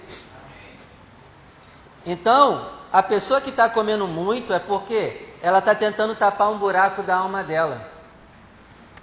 Então, 2.07 2.71
a 2.93 3.03
pessoa 3.03 3.41
que 3.41 3.51
está 3.51 3.69
comendo 3.69 4.09
muito 4.09 4.53
é 4.53 4.59
porque 4.59 5.29
ela 5.43 5.59
está 5.59 5.75
tentando 5.75 6.15
tapar 6.15 6.51
um 6.51 6.59
buraco 6.59 7.03
da 7.03 7.17
alma 7.17 7.45
dela. 7.45 7.92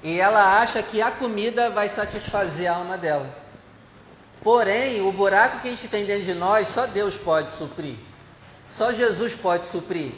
E 0.01 0.19
ela 0.19 0.59
acha 0.59 0.81
que 0.81 1.01
a 1.01 1.11
comida 1.11 1.69
vai 1.69 1.89
satisfazer 1.89 2.71
a 2.71 2.75
alma 2.75 2.97
dela. 2.97 3.29
Porém, 4.41 5.01
o 5.01 5.11
buraco 5.11 5.59
que 5.59 5.67
a 5.67 5.71
gente 5.71 5.87
tem 5.89 6.05
dentro 6.05 6.23
de 6.23 6.33
nós, 6.33 6.69
só 6.69 6.85
Deus 6.85 7.17
pode 7.17 7.51
suprir. 7.51 7.95
Só 8.67 8.93
Jesus 8.93 9.35
pode 9.35 9.65
suprir. 9.65 10.13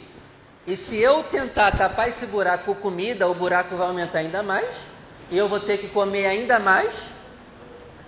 E 0.64 0.76
se 0.76 0.96
eu 0.96 1.24
tentar 1.24 1.72
tapar 1.72 2.08
esse 2.08 2.26
buraco 2.26 2.66
com 2.66 2.80
comida, 2.80 3.28
o 3.28 3.34
buraco 3.34 3.74
vai 3.76 3.88
aumentar 3.88 4.20
ainda 4.20 4.42
mais. 4.42 4.68
E 5.28 5.36
eu 5.36 5.48
vou 5.48 5.58
ter 5.58 5.78
que 5.78 5.88
comer 5.88 6.26
ainda 6.26 6.60
mais. 6.60 6.94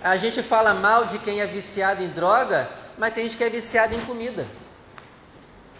A 0.01 0.15
gente 0.15 0.41
fala 0.41 0.73
mal 0.73 1.05
de 1.05 1.19
quem 1.19 1.41
é 1.41 1.45
viciado 1.45 2.01
em 2.01 2.07
droga, 2.07 2.69
mas 2.97 3.13
tem 3.13 3.25
gente 3.25 3.37
que 3.37 3.43
é 3.43 3.49
viciado 3.49 3.93
em 3.93 3.99
comida. 4.01 4.45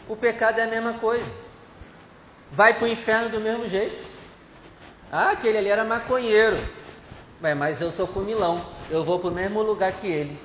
O 0.09 0.15
pecado 0.15 0.59
é 0.59 0.63
a 0.63 0.67
mesma 0.67 0.93
coisa. 0.93 1.33
Vai 2.51 2.73
para 2.73 2.85
o 2.85 2.87
inferno 2.87 3.29
do 3.29 3.39
mesmo 3.39 3.69
jeito. 3.69 4.14
Ah, 5.11 5.31
aquele 5.31 5.57
ali 5.57 5.69
era 5.69 5.83
maconheiro. 5.83 6.57
mas 7.39 7.81
eu 7.81 7.91
sou 7.91 8.07
comilão 8.07 8.75
eu 8.89 9.03
vou 9.03 9.19
para 9.19 9.29
o 9.29 9.33
mesmo 9.33 9.61
lugar 9.61 9.91
que 9.93 10.07
ele. 10.07 10.39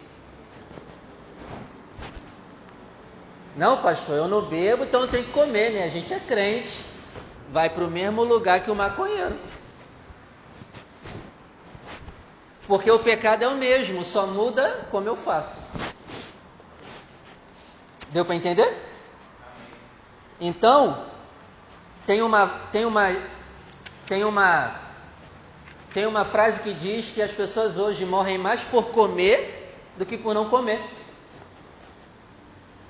Não, 3.56 3.82
pastor, 3.82 4.16
eu 4.16 4.28
não 4.28 4.42
bebo, 4.42 4.84
então 4.84 5.02
eu 5.02 5.08
tenho 5.08 5.24
que 5.24 5.32
comer, 5.32 5.70
né? 5.70 5.84
A 5.84 5.88
gente 5.88 6.12
é 6.14 6.20
crente, 6.20 6.84
vai 7.52 7.68
para 7.68 7.84
o 7.84 7.90
mesmo 7.90 8.22
lugar 8.22 8.60
que 8.60 8.70
o 8.70 8.74
maconheiro. 8.74 9.36
Porque 12.66 12.90
o 12.90 13.00
pecado 13.00 13.42
é 13.42 13.48
o 13.48 13.56
mesmo, 13.56 14.04
só 14.04 14.26
muda 14.26 14.86
como 14.90 15.08
eu 15.08 15.16
faço. 15.16 15.60
Deu 18.10 18.24
para 18.24 18.36
entender? 18.36 18.86
Então, 20.40 21.04
tem 22.06 22.22
uma, 22.22 22.48
tem 22.72 22.84
uma, 22.84 23.08
tem 24.10 24.24
uma, 24.24 24.74
tem 25.94 26.04
uma 26.04 26.24
frase 26.24 26.60
que 26.62 26.74
diz 26.74 27.12
que 27.12 27.22
as 27.22 27.30
pessoas 27.30 27.78
hoje 27.78 28.04
morrem 28.04 28.36
mais 28.36 28.60
por 28.60 28.86
comer 28.86 29.72
do 29.96 30.04
que 30.04 30.18
por 30.18 30.34
não 30.34 30.50
comer. 30.50 30.80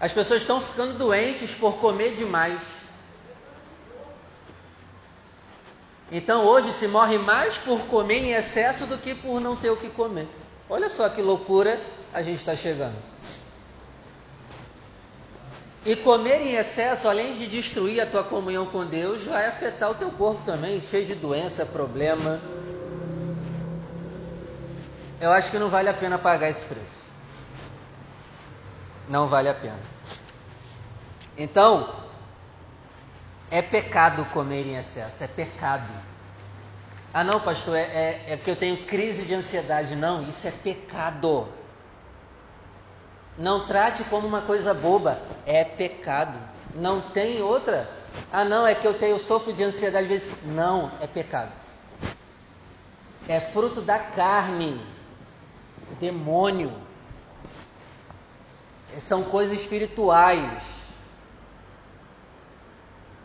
As 0.00 0.10
pessoas 0.10 0.40
estão 0.40 0.62
ficando 0.62 0.94
doentes 0.94 1.54
por 1.54 1.74
comer 1.74 2.14
demais. 2.14 2.62
Então 6.10 6.46
hoje 6.46 6.72
se 6.72 6.88
morre 6.88 7.18
mais 7.18 7.58
por 7.58 7.80
comer 7.80 8.24
em 8.24 8.32
excesso 8.32 8.86
do 8.86 8.96
que 8.96 9.14
por 9.14 9.42
não 9.42 9.54
ter 9.54 9.68
o 9.68 9.76
que 9.76 9.90
comer. 9.90 10.26
Olha 10.70 10.88
só 10.88 11.06
que 11.10 11.20
loucura 11.20 11.78
a 12.14 12.22
gente 12.22 12.38
está 12.38 12.56
chegando. 12.56 12.96
E 15.84 15.96
comer 15.96 16.42
em 16.42 16.56
excesso, 16.56 17.08
além 17.08 17.34
de 17.34 17.46
destruir 17.46 18.00
a 18.00 18.06
tua 18.06 18.22
comunhão 18.22 18.66
com 18.66 18.84
Deus, 18.84 19.24
vai 19.24 19.46
afetar 19.46 19.90
o 19.90 19.94
teu 19.94 20.10
corpo 20.10 20.42
também, 20.44 20.80
cheio 20.80 21.06
de 21.06 21.14
doença, 21.14 21.64
problema. 21.64 22.40
Eu 25.18 25.32
acho 25.32 25.50
que 25.50 25.58
não 25.58 25.70
vale 25.70 25.88
a 25.88 25.94
pena 25.94 26.18
pagar 26.18 26.50
esse 26.50 26.64
preço. 26.64 27.00
Não 29.08 29.26
vale 29.26 29.48
a 29.48 29.54
pena. 29.54 29.78
Então, 31.36 31.94
é 33.50 33.62
pecado 33.62 34.24
comer 34.26 34.66
em 34.66 34.76
excesso, 34.76 35.24
é 35.24 35.26
pecado. 35.26 35.92
Ah, 37.12 37.24
não, 37.24 37.40
pastor, 37.40 37.76
é, 37.76 37.82
é, 37.82 38.24
é 38.28 38.36
que 38.36 38.50
eu 38.50 38.54
tenho 38.54 38.84
crise 38.86 39.24
de 39.24 39.34
ansiedade. 39.34 39.96
Não, 39.96 40.22
isso 40.28 40.46
é 40.46 40.50
pecado. 40.50 41.48
Não 43.38 43.66
trate 43.66 44.04
como 44.04 44.26
uma 44.26 44.42
coisa 44.42 44.74
boba, 44.74 45.20
é 45.46 45.64
pecado. 45.64 46.38
Não 46.74 47.00
tem 47.00 47.42
outra. 47.42 47.90
Ah, 48.32 48.44
não, 48.44 48.66
é 48.66 48.74
que 48.74 48.86
eu 48.86 48.94
tenho 48.94 49.18
sofro 49.18 49.52
de 49.52 49.62
ansiedade 49.62 50.04
às 50.04 50.10
vezes. 50.10 50.30
Não, 50.44 50.90
é 51.00 51.06
pecado. 51.06 51.52
É 53.28 53.40
fruto 53.40 53.80
da 53.80 53.98
carne. 53.98 54.80
Demônio. 55.98 56.72
São 58.98 59.22
coisas 59.22 59.58
espirituais 59.58 60.62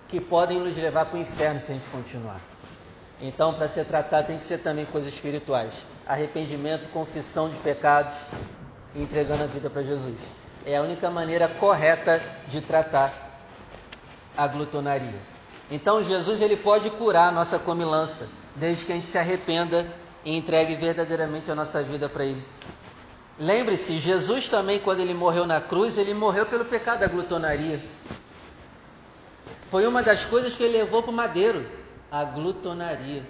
que 0.08 0.22
podem 0.22 0.60
nos 0.60 0.78
levar 0.78 1.06
para 1.06 1.18
o 1.18 1.22
inferno 1.22 1.60
se 1.60 1.72
a 1.72 1.76
gente 1.76 1.90
continuar. 1.90 2.40
Então, 3.20 3.54
para 3.54 3.68
ser 3.68 3.86
tratado, 3.86 4.28
tem 4.28 4.38
que 4.38 4.44
ser 4.44 4.60
também 4.60 4.86
coisas 4.86 5.12
espirituais: 5.14 5.86
arrependimento, 6.06 6.90
confissão 6.90 7.50
de 7.50 7.58
pecados, 7.60 8.14
e 8.96 9.02
entregando 9.02 9.44
a 9.44 9.48
vida 9.48 9.70
para 9.70 9.84
Jesus. 9.84 10.16
É 10.66 10.78
a 10.78 10.82
única 10.82 11.10
maneira 11.10 11.48
correta 11.48 12.22
de 12.48 12.62
tratar 12.62 13.14
a 14.36 14.48
glutonaria. 14.48 15.20
Então 15.70 16.02
Jesus 16.02 16.42
ele 16.42 16.56
pode 16.58 16.90
curar 16.92 17.30
a 17.30 17.32
nossa 17.32 17.60
comilança, 17.60 18.28
desde 18.56 18.86
que 18.86 18.92
a 18.92 18.96
gente 18.96 19.08
se 19.08 19.18
arrependa 19.18 19.88
e 20.24 20.36
entregue 20.36 20.76
verdadeiramente 20.76 21.52
a 21.52 21.56
nossa 21.56 21.84
vida 21.84 22.10
para 22.10 22.26
Ele. 22.26 22.44
Lembre-se, 23.38 24.00
Jesus 24.00 24.48
também, 24.48 24.80
quando 24.80 25.02
ele 25.02 25.14
morreu 25.14 25.46
na 25.46 25.60
cruz, 25.60 25.98
ele 25.98 26.14
morreu 26.14 26.46
pelo 26.46 26.64
pecado 26.64 27.00
da 27.00 27.08
glutonaria. 27.08 27.84
Foi 29.70 29.86
uma 29.86 30.02
das 30.02 30.24
coisas 30.24 30.56
que 30.56 30.64
ele 30.64 30.78
levou 30.78 31.04
para 31.04 31.12
o 31.12 31.14
madeiro, 31.14 31.66
a 32.10 32.24
glutonaria. 32.24 33.24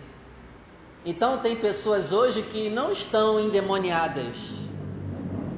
Então, 1.03 1.39
tem 1.39 1.55
pessoas 1.55 2.11
hoje 2.11 2.43
que 2.43 2.69
não 2.69 2.91
estão 2.91 3.39
endemoniadas, 3.39 4.35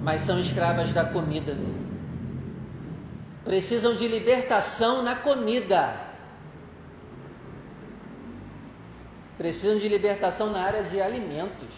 mas 0.08 0.22
são 0.22 0.40
escravas 0.40 0.94
da 0.94 1.04
comida. 1.04 1.58
Precisam 3.44 3.94
de 3.94 4.08
libertação 4.08 5.04
na 5.04 5.18
comida. 5.18 6.00
Precisam 9.38 9.78
de 9.78 9.90
libertação 9.90 10.50
na 10.50 10.62
área 10.62 10.84
de 10.86 11.02
alimentos. 11.02 11.76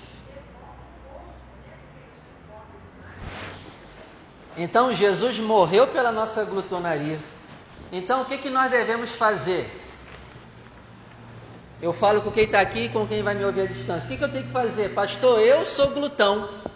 Então 4.55 4.93
Jesus 4.93 5.39
morreu 5.39 5.87
pela 5.87 6.11
nossa 6.11 6.45
glutonaria. 6.45 7.17
Então 7.91 8.21
o 8.21 8.25
que, 8.25 8.37
que 8.37 8.51
nós 8.51 8.69
devemos 8.69 9.15
fazer? 9.15 9.67
Eu 11.81 11.91
falo 11.91 12.21
com 12.21 12.29
quem 12.29 12.43
está 12.43 12.61
aqui 12.61 12.81
e 12.81 12.89
com 12.89 13.07
quem 13.07 13.23
vai 13.23 13.33
me 13.33 13.43
ouvir 13.43 13.61
à 13.61 13.65
distância. 13.65 14.05
O 14.05 14.11
que, 14.11 14.17
que 14.17 14.23
eu 14.23 14.31
tenho 14.31 14.45
que 14.45 14.51
fazer? 14.51 14.89
Pastor, 14.89 15.39
eu 15.39 15.65
sou 15.65 15.89
glutão. 15.89 16.68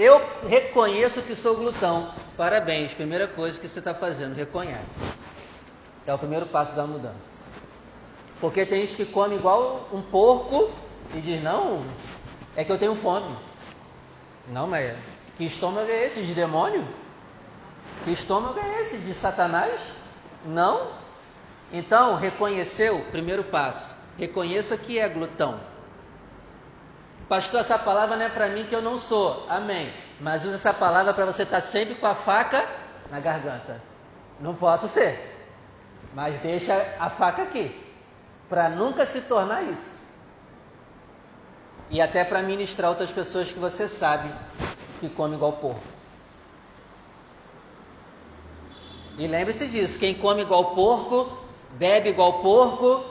Eu 0.00 0.18
reconheço 0.48 1.20
que 1.20 1.34
sou 1.34 1.54
glutão. 1.54 2.14
Parabéns, 2.34 2.94
primeira 2.94 3.28
coisa 3.28 3.60
que 3.60 3.68
você 3.68 3.80
está 3.80 3.94
fazendo, 3.94 4.34
reconhece. 4.34 5.04
É 6.06 6.14
o 6.14 6.16
primeiro 6.16 6.46
passo 6.46 6.74
da 6.74 6.86
mudança. 6.86 7.42
Porque 8.40 8.64
tem 8.64 8.80
gente 8.80 8.96
que 8.96 9.04
come 9.04 9.36
igual 9.36 9.90
um 9.92 10.00
porco 10.00 10.70
e 11.14 11.20
diz: 11.20 11.42
Não, 11.42 11.84
é 12.56 12.64
que 12.64 12.72
eu 12.72 12.78
tenho 12.78 12.94
fome. 12.94 13.36
Não, 14.48 14.66
mas 14.66 14.96
que 15.36 15.44
estômago 15.44 15.90
é 15.90 16.06
esse? 16.06 16.22
De 16.22 16.32
demônio? 16.32 16.82
Que 18.04 18.12
estômago 18.12 18.58
é 18.58 18.80
esse? 18.80 18.96
De 18.96 19.12
Satanás? 19.12 19.82
Não. 20.46 20.92
Então, 21.70 22.16
reconheceu, 22.16 23.04
primeiro 23.10 23.44
passo. 23.44 23.94
Reconheça 24.16 24.78
que 24.78 24.98
é 24.98 25.06
glutão. 25.10 25.60
Pastor, 27.30 27.60
essa 27.60 27.78
palavra 27.78 28.16
não 28.16 28.24
é 28.24 28.28
para 28.28 28.48
mim 28.48 28.64
que 28.64 28.74
eu 28.74 28.82
não 28.82 28.98
sou. 28.98 29.46
Amém. 29.48 29.94
Mas 30.18 30.44
usa 30.44 30.56
essa 30.56 30.74
palavra 30.74 31.14
para 31.14 31.24
você 31.24 31.44
estar 31.44 31.60
tá 31.60 31.60
sempre 31.60 31.94
com 31.94 32.04
a 32.04 32.12
faca 32.12 32.68
na 33.08 33.20
garganta. 33.20 33.80
Não 34.40 34.52
posso 34.52 34.88
ser. 34.88 35.32
Mas 36.12 36.36
deixa 36.40 36.74
a 36.98 37.08
faca 37.08 37.42
aqui. 37.42 37.80
Para 38.48 38.68
nunca 38.68 39.06
se 39.06 39.20
tornar 39.20 39.62
isso. 39.62 40.00
E 41.88 42.02
até 42.02 42.24
para 42.24 42.42
ministrar 42.42 42.90
outras 42.90 43.12
pessoas 43.12 43.52
que 43.52 43.60
você 43.60 43.86
sabe 43.86 44.28
que 44.98 45.08
come 45.08 45.36
igual 45.36 45.52
porco. 45.52 45.86
E 49.16 49.28
lembre-se 49.28 49.68
disso: 49.68 50.00
quem 50.00 50.14
come 50.14 50.42
igual 50.42 50.74
porco, 50.74 51.38
bebe 51.78 52.08
igual 52.08 52.40
porco, 52.40 53.04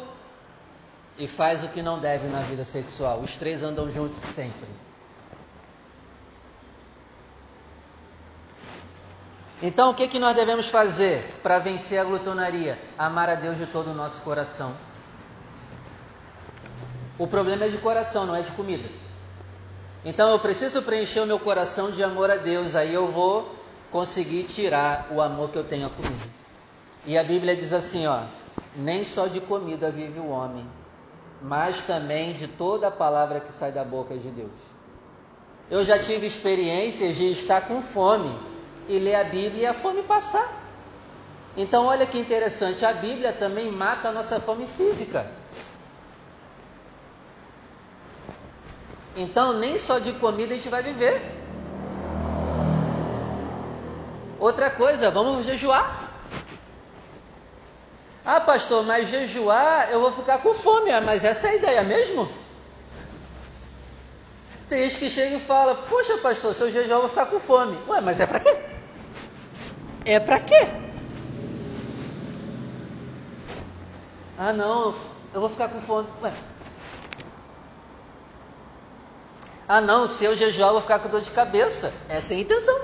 e 1.20 1.28
faz 1.28 1.64
o 1.64 1.68
que 1.68 1.82
não 1.82 2.00
deve 2.00 2.28
na 2.28 2.40
vida 2.40 2.64
sexual. 2.64 3.20
Os 3.20 3.38
três 3.38 3.62
andam 3.62 3.92
juntos 3.92 4.20
sempre. 4.20 4.68
Então, 9.62 9.90
o 9.90 9.94
que, 9.94 10.08
que 10.08 10.18
nós 10.18 10.34
devemos 10.34 10.68
fazer 10.68 11.22
para 11.44 11.60
vencer 11.60 12.00
a 12.00 12.06
glutonaria? 12.06 12.80
Amar 12.98 13.30
a 13.30 13.36
Deus 13.36 13.58
de 13.58 13.66
todo 13.66 13.92
o 13.92 13.94
nosso 13.94 14.22
coração. 14.22 14.74
O 17.18 17.28
problema 17.28 17.66
é 17.66 17.70
de 17.70 17.78
coração, 17.78 18.26
não 18.26 18.34
é 18.34 18.42
de 18.42 18.52
comida. 18.54 18.90
Então, 20.06 20.30
eu 20.30 20.40
preciso 20.40 20.82
preencher 20.82 21.20
o 21.20 21.26
meu 21.26 21.38
coração 21.38 21.92
de 21.92 22.02
amor 22.02 22.32
a 22.32 22.38
Deus, 22.38 22.74
aí 22.74 22.94
eu 22.94 23.12
vou 23.12 23.54
conseguir 23.92 24.44
tirar 24.44 25.10
o 25.12 25.22
amor 25.22 25.50
que 25.50 25.58
eu 25.58 25.64
tenho 25.66 25.88
à 25.88 25.90
comida. 25.90 26.30
E 27.06 27.18
a 27.18 27.24
Bíblia 27.24 27.54
diz 27.54 27.74
assim, 27.74 28.08
ó: 28.08 28.22
nem 28.78 29.04
só 29.04 29.28
de 29.28 29.42
comida 29.42 29.92
vive 29.92 30.20
o 30.20 30.30
homem, 30.30 30.66
mas 31.42 31.84
também 31.84 32.34
de 32.34 32.48
toda 32.48 32.88
a 32.88 32.92
palavra 32.92 33.40
que 33.40 33.52
sai 33.52 33.72
da 33.72 33.84
boca 33.84 34.18
de 34.18 34.30
Deus. 34.30 34.52
Eu 35.70 35.86
já 35.86 36.00
tive 36.00 36.26
experiências 36.26 37.16
de 37.16 37.32
estar 37.32 37.62
com 37.62 37.82
fome 37.82 38.36
e 38.88 38.98
ler 39.00 39.16
a 39.16 39.24
Bíblia 39.24 39.64
e 39.64 39.66
a 39.68 39.74
fome 39.74 40.04
passar. 40.04 40.52
Então, 41.56 41.86
olha 41.86 42.06
que 42.06 42.18
interessante, 42.18 42.86
a 42.86 42.94
Bíblia 42.94 43.34
também 43.34 43.72
mata 43.72 44.10
a 44.10 44.12
nossa 44.12 44.40
fome 44.40 44.68
física. 44.68 45.30
Então, 49.16 49.54
nem 49.54 49.78
só 49.78 50.00
de 50.00 50.14
comida 50.14 50.54
a 50.54 50.58
gente 50.58 50.70
vai 50.70 50.82
viver. 50.82 51.22
Outra 54.40 54.70
coisa, 54.70 55.12
vamos 55.12 55.46
jejuar. 55.46 56.09
Ah, 58.32 58.40
pastor, 58.40 58.86
mas 58.86 59.10
jejuar 59.10 59.90
eu 59.90 60.02
vou 60.02 60.12
ficar 60.12 60.38
com 60.38 60.54
fome. 60.54 60.92
Ah, 60.92 61.02
mas 61.02 61.24
essa 61.24 61.48
é 61.48 61.50
a 61.50 61.56
ideia 61.56 61.82
mesmo? 61.82 62.30
Tem 64.68 64.84
gente 64.84 65.00
que 65.00 65.10
chega 65.10 65.38
e 65.38 65.40
fala: 65.40 65.74
Poxa, 65.74 66.16
pastor, 66.20 66.54
se 66.54 66.62
eu 66.62 66.72
jejuar 66.72 66.98
eu 66.98 67.02
vou 67.02 67.10
ficar 67.10 67.26
com 67.26 67.40
fome. 67.40 67.76
Ué, 67.88 68.00
mas 68.00 68.20
é 68.20 68.28
para 68.28 68.40
quê? 68.40 68.56
É 70.06 70.20
para 70.20 70.40
quê? 70.42 70.68
Ah, 74.38 74.54
não, 74.54 74.94
eu 75.34 75.42
vou 75.42 75.50
ficar 75.50 75.70
com 75.70 75.82
fome. 75.82 76.08
Ué. 76.22 76.32
Ah, 79.68 79.82
não, 79.82 80.08
se 80.08 80.24
eu 80.24 80.36
jejuar 80.36 80.70
eu 80.70 80.74
vou 80.74 80.84
ficar 80.84 81.00
com 81.00 81.10
dor 81.10 81.22
de 81.22 81.32
cabeça. 81.32 81.92
Essa 82.08 82.36
é 82.36 82.38
a 82.38 82.42
intenção. 82.42 82.80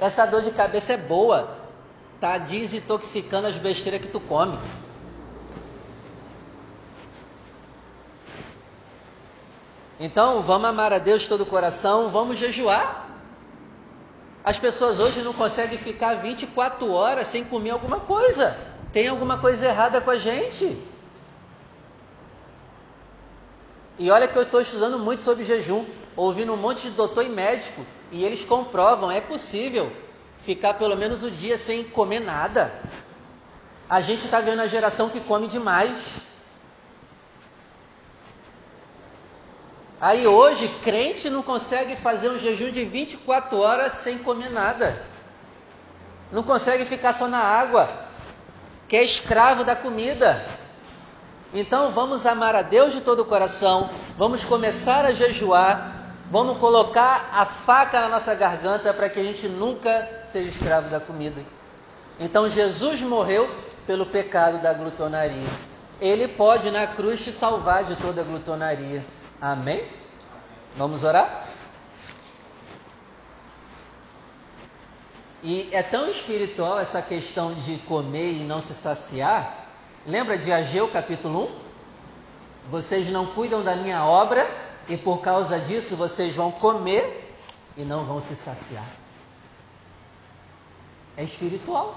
Essa 0.00 0.24
dor 0.24 0.40
de 0.40 0.50
cabeça 0.50 0.94
é 0.94 0.96
boa 0.96 1.63
tá 2.24 2.38
desintoxicando 2.38 3.48
as 3.48 3.58
besteiras 3.58 4.00
que 4.00 4.08
tu 4.08 4.18
come. 4.18 4.58
Então, 10.00 10.40
vamos 10.40 10.66
amar 10.70 10.90
a 10.90 10.98
Deus 10.98 11.20
de 11.20 11.28
todo 11.28 11.42
o 11.42 11.46
coração, 11.46 12.08
vamos 12.08 12.38
jejuar. 12.38 13.10
As 14.42 14.58
pessoas 14.58 15.00
hoje 15.00 15.20
não 15.20 15.34
conseguem 15.34 15.76
ficar 15.76 16.14
24 16.14 16.90
horas 16.90 17.26
sem 17.26 17.44
comer 17.44 17.72
alguma 17.72 18.00
coisa. 18.00 18.56
Tem 18.90 19.06
alguma 19.06 19.36
coisa 19.36 19.66
errada 19.66 20.00
com 20.00 20.10
a 20.10 20.16
gente. 20.16 20.82
E 23.98 24.10
olha 24.10 24.26
que 24.26 24.38
eu 24.38 24.44
estou 24.44 24.62
estudando 24.62 24.98
muito 24.98 25.22
sobre 25.22 25.44
jejum, 25.44 25.84
ouvindo 26.16 26.54
um 26.54 26.56
monte 26.56 26.84
de 26.84 26.90
doutor 26.90 27.26
e 27.26 27.28
médico, 27.28 27.84
e 28.10 28.24
eles 28.24 28.46
comprovam, 28.46 29.10
é 29.10 29.20
possível 29.20 29.92
ficar 30.44 30.74
pelo 30.74 30.96
menos 30.96 31.22
o 31.22 31.28
um 31.28 31.30
dia 31.30 31.56
sem 31.56 31.82
comer 31.82 32.20
nada. 32.20 32.72
A 33.88 34.00
gente 34.00 34.24
está 34.24 34.40
vendo 34.40 34.60
a 34.60 34.66
geração 34.66 35.08
que 35.08 35.20
come 35.20 35.48
demais. 35.48 36.16
Aí 40.00 40.26
hoje, 40.26 40.68
crente 40.82 41.30
não 41.30 41.42
consegue 41.42 41.96
fazer 41.96 42.28
um 42.28 42.38
jejum 42.38 42.70
de 42.70 42.84
24 42.84 43.58
horas 43.58 43.92
sem 43.92 44.18
comer 44.18 44.50
nada. 44.50 45.02
Não 46.30 46.42
consegue 46.42 46.84
ficar 46.84 47.14
só 47.14 47.26
na 47.26 47.38
água, 47.38 47.88
que 48.86 48.96
é 48.96 49.02
escravo 49.02 49.64
da 49.64 49.74
comida. 49.74 50.44
Então 51.54 51.90
vamos 51.90 52.26
amar 52.26 52.54
a 52.54 52.62
Deus 52.62 52.92
de 52.92 53.00
todo 53.00 53.20
o 53.20 53.24
coração, 53.24 53.88
vamos 54.18 54.44
começar 54.44 55.04
a 55.04 55.12
jejuar, 55.12 55.93
vamos 56.34 56.58
colocar 56.58 57.30
a 57.32 57.46
faca 57.46 58.00
na 58.00 58.08
nossa 58.08 58.34
garganta 58.34 58.92
para 58.92 59.08
que 59.08 59.20
a 59.20 59.22
gente 59.22 59.46
nunca 59.46 60.22
seja 60.24 60.48
escravo 60.48 60.90
da 60.90 60.98
comida. 60.98 61.40
Então 62.18 62.50
Jesus 62.50 63.00
morreu 63.02 63.48
pelo 63.86 64.04
pecado 64.04 64.60
da 64.60 64.72
glutonaria. 64.72 65.46
Ele 66.00 66.26
pode 66.26 66.72
na 66.72 66.88
cruz 66.88 67.22
te 67.22 67.30
salvar 67.30 67.84
de 67.84 67.94
toda 67.94 68.20
a 68.22 68.24
glutonaria. 68.24 69.06
Amém? 69.40 69.88
Vamos 70.76 71.04
orar? 71.04 71.44
E 75.40 75.68
é 75.70 75.84
tão 75.84 76.10
espiritual 76.10 76.80
essa 76.80 77.00
questão 77.00 77.54
de 77.54 77.78
comer 77.86 78.32
e 78.32 78.40
não 78.40 78.60
se 78.60 78.74
saciar 78.74 79.68
Lembra 80.04 80.36
de 80.36 80.52
Ageu 80.52 80.88
capítulo 80.88 81.44
1? 81.44 82.70
Vocês 82.72 83.08
não 83.08 83.24
cuidam 83.24 83.62
da 83.62 83.76
minha 83.76 84.04
obra 84.04 84.63
e 84.88 84.96
por 84.96 85.18
causa 85.20 85.58
disso 85.58 85.96
vocês 85.96 86.34
vão 86.34 86.50
comer 86.50 87.36
e 87.76 87.82
não 87.82 88.04
vão 88.04 88.20
se 88.20 88.36
saciar. 88.36 88.86
É 91.16 91.24
espiritual. 91.24 91.96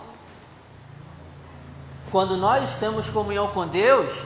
Quando 2.12 2.38
nós 2.38 2.76
temos 2.76 3.10
comunhão 3.10 3.50
com 3.50 3.67
Deus, 3.67 4.23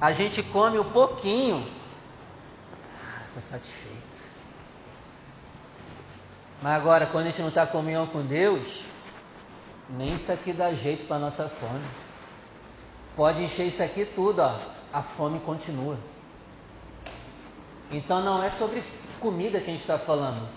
a 0.00 0.12
gente 0.12 0.42
come 0.42 0.78
um 0.78 0.90
pouquinho. 0.90 1.66
Ah, 3.00 3.22
estou 3.28 3.42
satisfeito. 3.42 4.00
Mas 6.62 6.74
agora, 6.74 7.06
quando 7.06 7.26
a 7.26 7.30
gente 7.30 7.40
não 7.40 7.48
está 7.48 7.66
comunhão 7.66 8.06
com 8.06 8.22
Deus, 8.22 8.84
nem 9.88 10.14
isso 10.14 10.32
aqui 10.32 10.52
dá 10.52 10.72
jeito 10.72 11.06
para 11.06 11.18
nossa 11.18 11.48
fome. 11.48 11.84
Pode 13.14 13.42
encher 13.42 13.66
isso 13.66 13.82
aqui 13.82 14.04
tudo, 14.04 14.40
ó. 14.40 14.58
A 14.92 15.02
fome 15.02 15.38
continua. 15.40 15.96
Então 17.90 18.22
não 18.22 18.42
é 18.42 18.48
sobre 18.48 18.82
comida 19.18 19.60
que 19.60 19.68
a 19.68 19.72
gente 19.72 19.80
está 19.80 19.98
falando. 19.98 20.48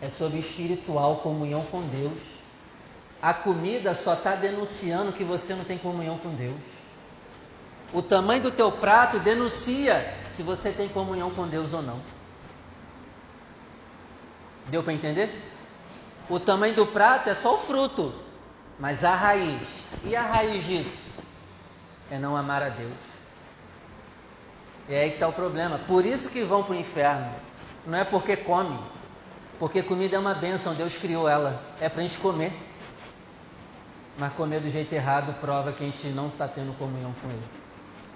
É 0.00 0.08
sobre 0.08 0.38
espiritual, 0.38 1.16
comunhão 1.16 1.64
com 1.64 1.82
Deus. 1.82 2.18
A 3.20 3.34
comida 3.34 3.94
só 3.94 4.14
está 4.14 4.34
denunciando 4.34 5.12
que 5.12 5.24
você 5.24 5.54
não 5.54 5.64
tem 5.64 5.76
comunhão 5.76 6.18
com 6.18 6.34
Deus. 6.34 6.56
O 7.92 8.00
tamanho 8.00 8.42
do 8.42 8.50
teu 8.50 8.70
prato 8.70 9.18
denuncia 9.18 10.16
se 10.30 10.42
você 10.42 10.70
tem 10.70 10.88
comunhão 10.88 11.30
com 11.32 11.46
Deus 11.46 11.72
ou 11.72 11.82
não. 11.82 12.00
Deu 14.68 14.82
para 14.82 14.92
entender? 14.92 15.42
O 16.28 16.38
tamanho 16.38 16.74
do 16.74 16.86
prato 16.86 17.28
é 17.28 17.34
só 17.34 17.56
o 17.56 17.58
fruto, 17.58 18.14
mas 18.78 19.04
a 19.04 19.14
raiz. 19.14 19.68
E 20.04 20.14
a 20.14 20.22
raiz 20.22 20.64
disso? 20.64 21.10
é 22.10 22.18
não 22.18 22.36
amar 22.36 22.62
a 22.62 22.68
Deus. 22.68 23.09
É 24.90 25.02
aí 25.02 25.10
que 25.10 25.16
está 25.16 25.28
o 25.28 25.32
problema. 25.32 25.78
Por 25.78 26.04
isso 26.04 26.28
que 26.28 26.42
vão 26.42 26.64
para 26.64 26.74
o 26.74 26.78
inferno. 26.78 27.32
Não 27.86 27.96
é 27.96 28.04
porque 28.04 28.36
come, 28.36 28.78
porque 29.58 29.82
comida 29.82 30.16
é 30.16 30.18
uma 30.18 30.34
bênção, 30.34 30.74
Deus 30.74 30.96
criou 30.96 31.28
ela. 31.28 31.62
É 31.80 31.88
para 31.88 32.00
a 32.00 32.02
gente 32.02 32.18
comer. 32.18 32.52
Mas 34.18 34.32
comer 34.32 34.60
do 34.60 34.68
jeito 34.68 34.92
errado 34.92 35.32
prova 35.40 35.72
que 35.72 35.84
a 35.84 35.86
gente 35.86 36.08
não 36.08 36.26
está 36.26 36.48
tendo 36.48 36.76
comunhão 36.76 37.14
com 37.22 37.28
Ele. 37.28 37.44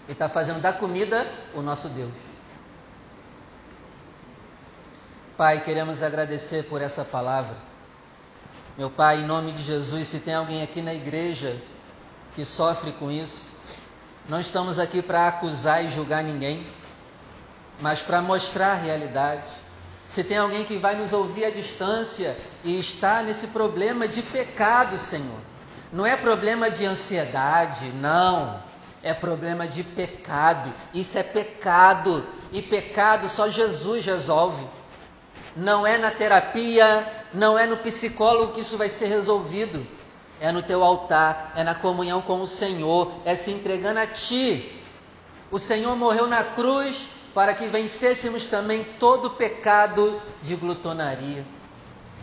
E 0.08 0.12
está 0.12 0.28
fazendo 0.28 0.60
da 0.60 0.72
comida 0.72 1.26
o 1.54 1.62
nosso 1.62 1.88
Deus. 1.88 2.10
Pai, 5.36 5.60
queremos 5.60 6.02
agradecer 6.02 6.64
por 6.64 6.82
essa 6.82 7.04
palavra. 7.04 7.56
Meu 8.76 8.90
Pai, 8.90 9.20
em 9.20 9.26
nome 9.26 9.52
de 9.52 9.62
Jesus, 9.62 10.08
se 10.08 10.18
tem 10.18 10.34
alguém 10.34 10.62
aqui 10.62 10.82
na 10.82 10.92
igreja 10.92 11.56
que 12.34 12.44
sofre 12.44 12.92
com 12.92 13.10
isso, 13.10 13.50
não 14.28 14.40
estamos 14.40 14.78
aqui 14.78 15.02
para 15.02 15.28
acusar 15.28 15.84
e 15.84 15.90
julgar 15.90 16.22
ninguém, 16.22 16.66
mas 17.80 18.00
para 18.00 18.22
mostrar 18.22 18.72
a 18.72 18.74
realidade. 18.74 19.42
Se 20.08 20.24
tem 20.24 20.38
alguém 20.38 20.64
que 20.64 20.78
vai 20.78 20.96
nos 20.96 21.12
ouvir 21.12 21.44
à 21.44 21.50
distância 21.50 22.36
e 22.62 22.78
está 22.78 23.22
nesse 23.22 23.48
problema 23.48 24.08
de 24.08 24.22
pecado, 24.22 24.96
Senhor, 24.96 25.40
não 25.92 26.06
é 26.06 26.16
problema 26.16 26.70
de 26.70 26.86
ansiedade, 26.86 27.86
não. 28.00 28.62
É 29.02 29.12
problema 29.12 29.66
de 29.66 29.82
pecado. 29.82 30.72
Isso 30.94 31.18
é 31.18 31.22
pecado. 31.22 32.26
E 32.50 32.62
pecado 32.62 33.28
só 33.28 33.50
Jesus 33.50 34.06
resolve. 34.06 34.66
Não 35.54 35.86
é 35.86 35.98
na 35.98 36.10
terapia, 36.10 37.06
não 37.32 37.58
é 37.58 37.66
no 37.66 37.76
psicólogo 37.76 38.54
que 38.54 38.60
isso 38.60 38.78
vai 38.78 38.88
ser 38.88 39.06
resolvido 39.06 39.86
é 40.40 40.50
no 40.52 40.62
teu 40.62 40.82
altar, 40.82 41.52
é 41.56 41.62
na 41.62 41.74
comunhão 41.74 42.20
com 42.20 42.40
o 42.40 42.46
Senhor, 42.46 43.12
é 43.24 43.34
se 43.34 43.50
entregando 43.50 44.00
a 44.00 44.06
Ti. 44.06 44.80
O 45.50 45.58
Senhor 45.58 45.94
morreu 45.96 46.26
na 46.26 46.42
cruz 46.42 47.08
para 47.34 47.54
que 47.54 47.66
vencêssemos 47.66 48.46
também 48.46 48.84
todo 48.98 49.30
pecado 49.30 50.20
de 50.42 50.54
glutonaria. 50.54 51.44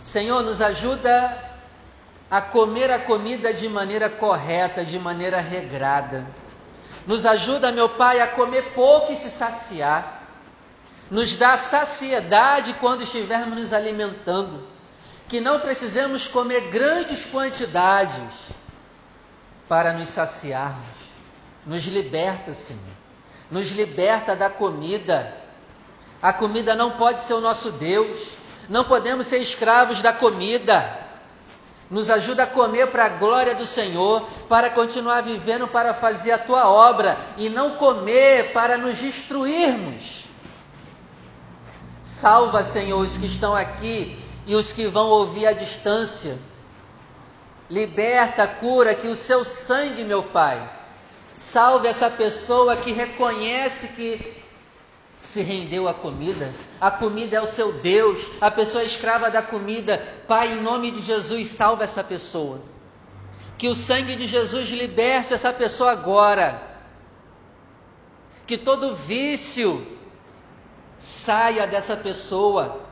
Senhor, 0.03 0.41
nos 0.41 0.61
ajuda 0.61 1.51
a 2.29 2.41
comer 2.41 2.91
a 2.91 2.99
comida 2.99 3.53
de 3.53 3.67
maneira 3.67 4.09
correta, 4.09 4.85
de 4.85 4.97
maneira 4.97 5.39
regrada. 5.39 6.25
Nos 7.05 7.25
ajuda, 7.25 7.71
meu 7.71 7.89
Pai, 7.89 8.21
a 8.21 8.27
comer 8.27 8.73
pouco 8.73 9.11
e 9.11 9.15
se 9.15 9.29
saciar. 9.29 10.21
Nos 11.09 11.35
dá 11.35 11.57
saciedade 11.57 12.73
quando 12.75 13.03
estivermos 13.03 13.57
nos 13.57 13.73
alimentando 13.73 14.65
que 15.31 15.39
não 15.39 15.61
precisamos 15.61 16.27
comer 16.27 16.69
grandes 16.69 17.23
quantidades 17.23 18.49
para 19.65 19.93
nos 19.93 20.09
saciarmos. 20.09 20.99
Nos 21.65 21.85
liberta, 21.85 22.51
Senhor. 22.51 22.81
Nos 23.49 23.69
liberta 23.71 24.35
da 24.35 24.49
comida. 24.49 25.33
A 26.21 26.33
comida 26.33 26.75
não 26.75 26.91
pode 26.91 27.23
ser 27.23 27.33
o 27.33 27.39
nosso 27.39 27.71
Deus. 27.71 28.31
Não 28.67 28.83
podemos 28.83 29.25
ser 29.25 29.37
escravos 29.37 30.01
da 30.01 30.11
comida. 30.11 30.99
Nos 31.89 32.09
ajuda 32.09 32.43
a 32.43 32.47
comer 32.47 32.87
para 32.87 33.05
a 33.05 33.09
glória 33.09 33.55
do 33.55 33.65
Senhor, 33.65 34.27
para 34.49 34.69
continuar 34.69 35.21
vivendo 35.21 35.65
para 35.65 35.93
fazer 35.93 36.33
a 36.33 36.39
tua 36.39 36.69
obra 36.69 37.17
e 37.37 37.47
não 37.47 37.77
comer 37.77 38.51
para 38.51 38.77
nos 38.77 38.97
destruirmos. 38.97 40.25
Salva, 42.03 42.63
Senhor, 42.63 42.99
os 42.99 43.17
que 43.17 43.27
estão 43.27 43.55
aqui 43.55 44.20
e 44.45 44.55
os 44.55 44.71
que 44.71 44.87
vão 44.87 45.07
ouvir 45.07 45.47
à 45.47 45.53
distância. 45.53 46.37
Liberta, 47.69 48.47
cura, 48.47 48.93
que 48.93 49.07
o 49.07 49.15
seu 49.15 49.45
sangue, 49.45 50.03
meu 50.03 50.23
Pai, 50.23 50.69
salve 51.33 51.87
essa 51.87 52.09
pessoa 52.09 52.75
que 52.75 52.91
reconhece 52.91 53.87
que 53.89 54.43
se 55.17 55.41
rendeu 55.41 55.87
à 55.87 55.93
comida. 55.93 56.51
A 56.79 56.91
comida 56.91 57.37
é 57.37 57.41
o 57.41 57.45
seu 57.45 57.71
Deus, 57.71 58.27
a 58.41 58.51
pessoa 58.51 58.83
é 58.83 58.85
escrava 58.85 59.29
da 59.29 59.41
comida. 59.41 60.03
Pai, 60.27 60.51
em 60.51 60.61
nome 60.61 60.91
de 60.91 61.01
Jesus, 61.01 61.47
salve 61.47 61.83
essa 61.83 62.03
pessoa. 62.03 62.59
Que 63.57 63.67
o 63.67 63.75
sangue 63.75 64.15
de 64.15 64.25
Jesus 64.25 64.69
liberte 64.69 65.33
essa 65.33 65.53
pessoa 65.53 65.91
agora. 65.91 66.61
Que 68.47 68.57
todo 68.57 68.95
vício 68.95 69.85
saia 70.97 71.67
dessa 71.67 71.95
pessoa 71.95 72.90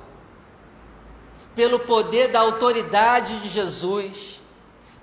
pelo 1.55 1.79
poder 1.79 2.29
da 2.29 2.39
autoridade 2.39 3.39
de 3.39 3.49
Jesus, 3.49 4.41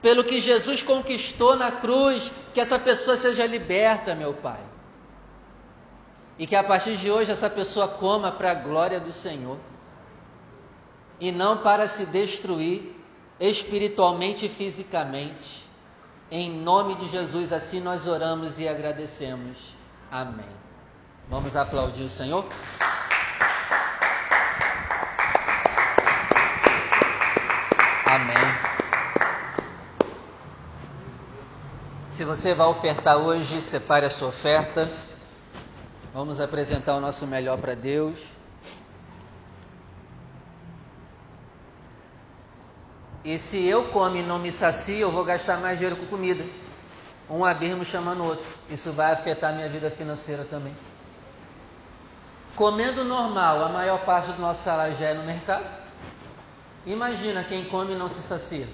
pelo 0.01 0.25
que 0.25 0.41
Jesus 0.41 0.83
conquistou 0.83 1.57
na 1.57 1.71
cruz, 1.71 2.33
que 2.55 2.61
essa 2.61 2.79
pessoa 2.79 3.17
seja 3.17 3.47
liberta, 3.47 4.15
meu 4.15 4.33
Pai. 4.33 4.61
E 6.39 6.47
que 6.47 6.55
a 6.55 6.63
partir 6.63 6.97
de 6.97 7.11
hoje 7.11 7.33
essa 7.33 7.49
pessoa 7.49 7.89
coma 7.89 8.31
para 8.31 8.51
a 8.51 8.55
glória 8.55 9.01
do 9.01 9.13
Senhor 9.13 9.59
e 11.19 11.33
não 11.33 11.59
para 11.59 11.89
se 11.89 12.05
destruir, 12.05 12.95
espiritualmente 13.41 14.47
e 14.47 14.49
fisicamente. 14.49 15.67
Em 16.31 16.51
nome 16.51 16.95
de 16.97 17.09
Jesus, 17.09 17.53
assim 17.53 17.81
nós 17.81 18.07
oramos 18.07 18.59
e 18.59 18.69
agradecemos. 18.69 19.75
Amém. 20.11 20.49
Vamos 21.29 21.57
aplaudir 21.57 22.05
o 22.05 22.11
Senhor? 22.11 22.45
Amém. 28.17 28.35
Se 32.09 32.25
você 32.25 32.55
vai 32.55 32.67
ofertar 32.67 33.19
hoje, 33.19 33.61
separe 33.61 34.07
a 34.07 34.11
sua 34.11 34.29
oferta. 34.29 34.91
Vamos 36.15 36.41
apresentar 36.41 36.95
o 36.97 37.01
nosso 37.01 37.27
melhor 37.27 37.59
para 37.59 37.75
Deus. 37.75 38.19
E 43.23 43.37
se 43.37 43.63
eu 43.67 43.89
como 43.89 44.17
e 44.17 44.23
não 44.23 44.39
me 44.39 44.51
sacio, 44.51 44.97
eu 44.97 45.11
vou 45.11 45.23
gastar 45.23 45.59
mais 45.59 45.77
dinheiro 45.79 45.97
com 45.97 46.07
comida. 46.07 46.43
Um 47.29 47.45
abismo 47.45 47.85
chamando 47.85 48.23
o 48.23 48.29
outro. 48.29 48.47
Isso 48.71 48.93
vai 48.93 49.13
afetar 49.13 49.55
minha 49.55 49.69
vida 49.69 49.91
financeira 49.91 50.45
também. 50.45 50.75
Comendo 52.55 53.05
normal, 53.05 53.63
a 53.63 53.69
maior 53.69 53.99
parte 54.07 54.33
do 54.33 54.41
nosso 54.41 54.65
salário 54.65 54.97
já 54.97 55.09
é 55.09 55.15
no 55.15 55.25
mercado. 55.25 55.86
Imagina 56.87 57.43
quem 57.43 57.65
come 57.65 57.95
e 57.95 57.97
não 57.97 58.09
se 58.09 58.23
sacia. 58.23 58.69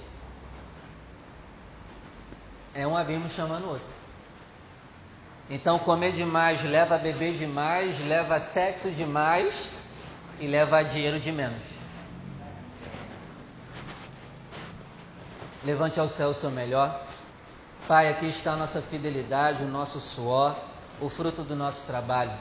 É 2.74 2.86
um 2.86 2.96
abismo 2.96 3.28
chamando 3.28 3.64
o 3.64 3.70
outro. 3.70 3.86
Então, 5.48 5.78
comer 5.78 6.12
demais 6.12 6.62
leva 6.62 6.94
a 6.94 6.98
beber 6.98 7.36
demais, 7.36 8.00
leva 8.06 8.38
sexo 8.38 8.90
demais 8.90 9.70
e 10.38 10.46
leva 10.46 10.78
a 10.78 10.82
dinheiro 10.82 11.18
de 11.18 11.32
menos. 11.32 11.62
Levante 15.64 15.98
ao 15.98 16.08
céu 16.08 16.30
o 16.30 16.34
seu 16.34 16.50
melhor. 16.50 17.06
Pai, 17.88 18.08
aqui 18.08 18.26
está 18.26 18.52
a 18.52 18.56
nossa 18.56 18.82
fidelidade, 18.82 19.62
o 19.62 19.68
nosso 19.68 20.00
suor, 20.00 20.56
o 21.00 21.08
fruto 21.08 21.42
do 21.42 21.56
nosso 21.56 21.86
trabalho. 21.86 22.32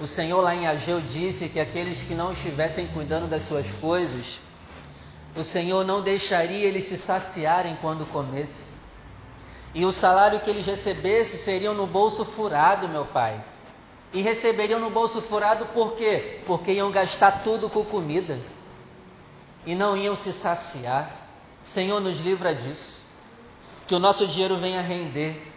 O 0.00 0.06
Senhor 0.06 0.40
lá 0.40 0.54
em 0.54 0.66
Ageu 0.66 1.00
disse 1.00 1.48
que 1.48 1.60
aqueles 1.60 2.02
que 2.02 2.14
não 2.14 2.32
estivessem 2.32 2.86
cuidando 2.88 3.28
das 3.28 3.42
suas 3.42 3.70
coisas, 3.72 4.40
o 5.34 5.42
Senhor 5.42 5.84
não 5.84 6.02
deixaria 6.02 6.66
eles 6.66 6.84
se 6.84 6.96
saciarem 6.96 7.76
quando 7.80 8.06
comesse. 8.06 8.70
E 9.74 9.86
o 9.86 9.92
salário 9.92 10.40
que 10.40 10.50
eles 10.50 10.66
recebessem 10.66 11.38
seriam 11.38 11.72
no 11.72 11.86
bolso 11.86 12.24
furado, 12.24 12.88
meu 12.88 13.06
Pai. 13.06 13.42
E 14.12 14.20
receberiam 14.20 14.78
no 14.78 14.90
bolso 14.90 15.22
furado 15.22 15.64
por 15.66 15.92
quê? 15.92 16.40
Porque 16.46 16.72
iam 16.72 16.90
gastar 16.90 17.42
tudo 17.42 17.70
com 17.70 17.82
comida. 17.82 18.38
E 19.64 19.74
não 19.74 19.96
iam 19.96 20.14
se 20.14 20.32
saciar. 20.32 21.10
Senhor, 21.64 21.98
nos 22.00 22.20
livra 22.20 22.54
disso. 22.54 23.00
Que 23.86 23.94
o 23.94 23.98
nosso 23.98 24.26
dinheiro 24.26 24.56
venha 24.56 24.82
render. 24.82 25.50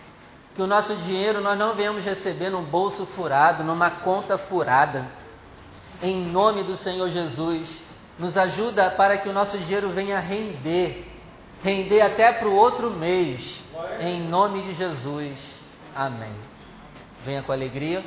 Que 0.56 0.62
o 0.62 0.68
nosso 0.68 0.96
dinheiro 0.96 1.42
nós 1.42 1.58
não 1.58 1.76
venhamos 1.76 2.06
receber 2.06 2.50
num 2.50 2.64
bolso 2.64 3.06
furado, 3.06 3.62
numa 3.62 3.90
conta 3.90 4.38
furada. 4.38 5.06
Em 6.02 6.24
nome 6.26 6.64
do 6.64 6.78
Senhor 6.78 7.10
Jesus, 7.10 7.82
nos 8.18 8.38
ajuda 8.38 8.90
para 8.90 9.18
que 9.18 9.28
o 9.28 9.34
nosso 9.34 9.58
dinheiro 9.58 9.90
venha 9.90 10.20
render. 10.20 11.12
Render 11.64 12.02
até 12.02 12.32
para 12.32 12.48
o 12.48 12.56
outro 12.56 12.92
mês. 12.92 13.64
Em 14.00 14.22
nome 14.22 14.62
de 14.62 14.74
Jesus. 14.74 15.56
Amém. 15.96 16.34
Venha 17.24 17.42
com 17.42 17.52
alegria. 17.52 18.04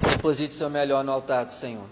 Deposite 0.00 0.54
seu 0.54 0.70
melhor 0.70 1.04
no 1.04 1.12
altar 1.12 1.44
do 1.44 1.52
Senhor. 1.52 1.86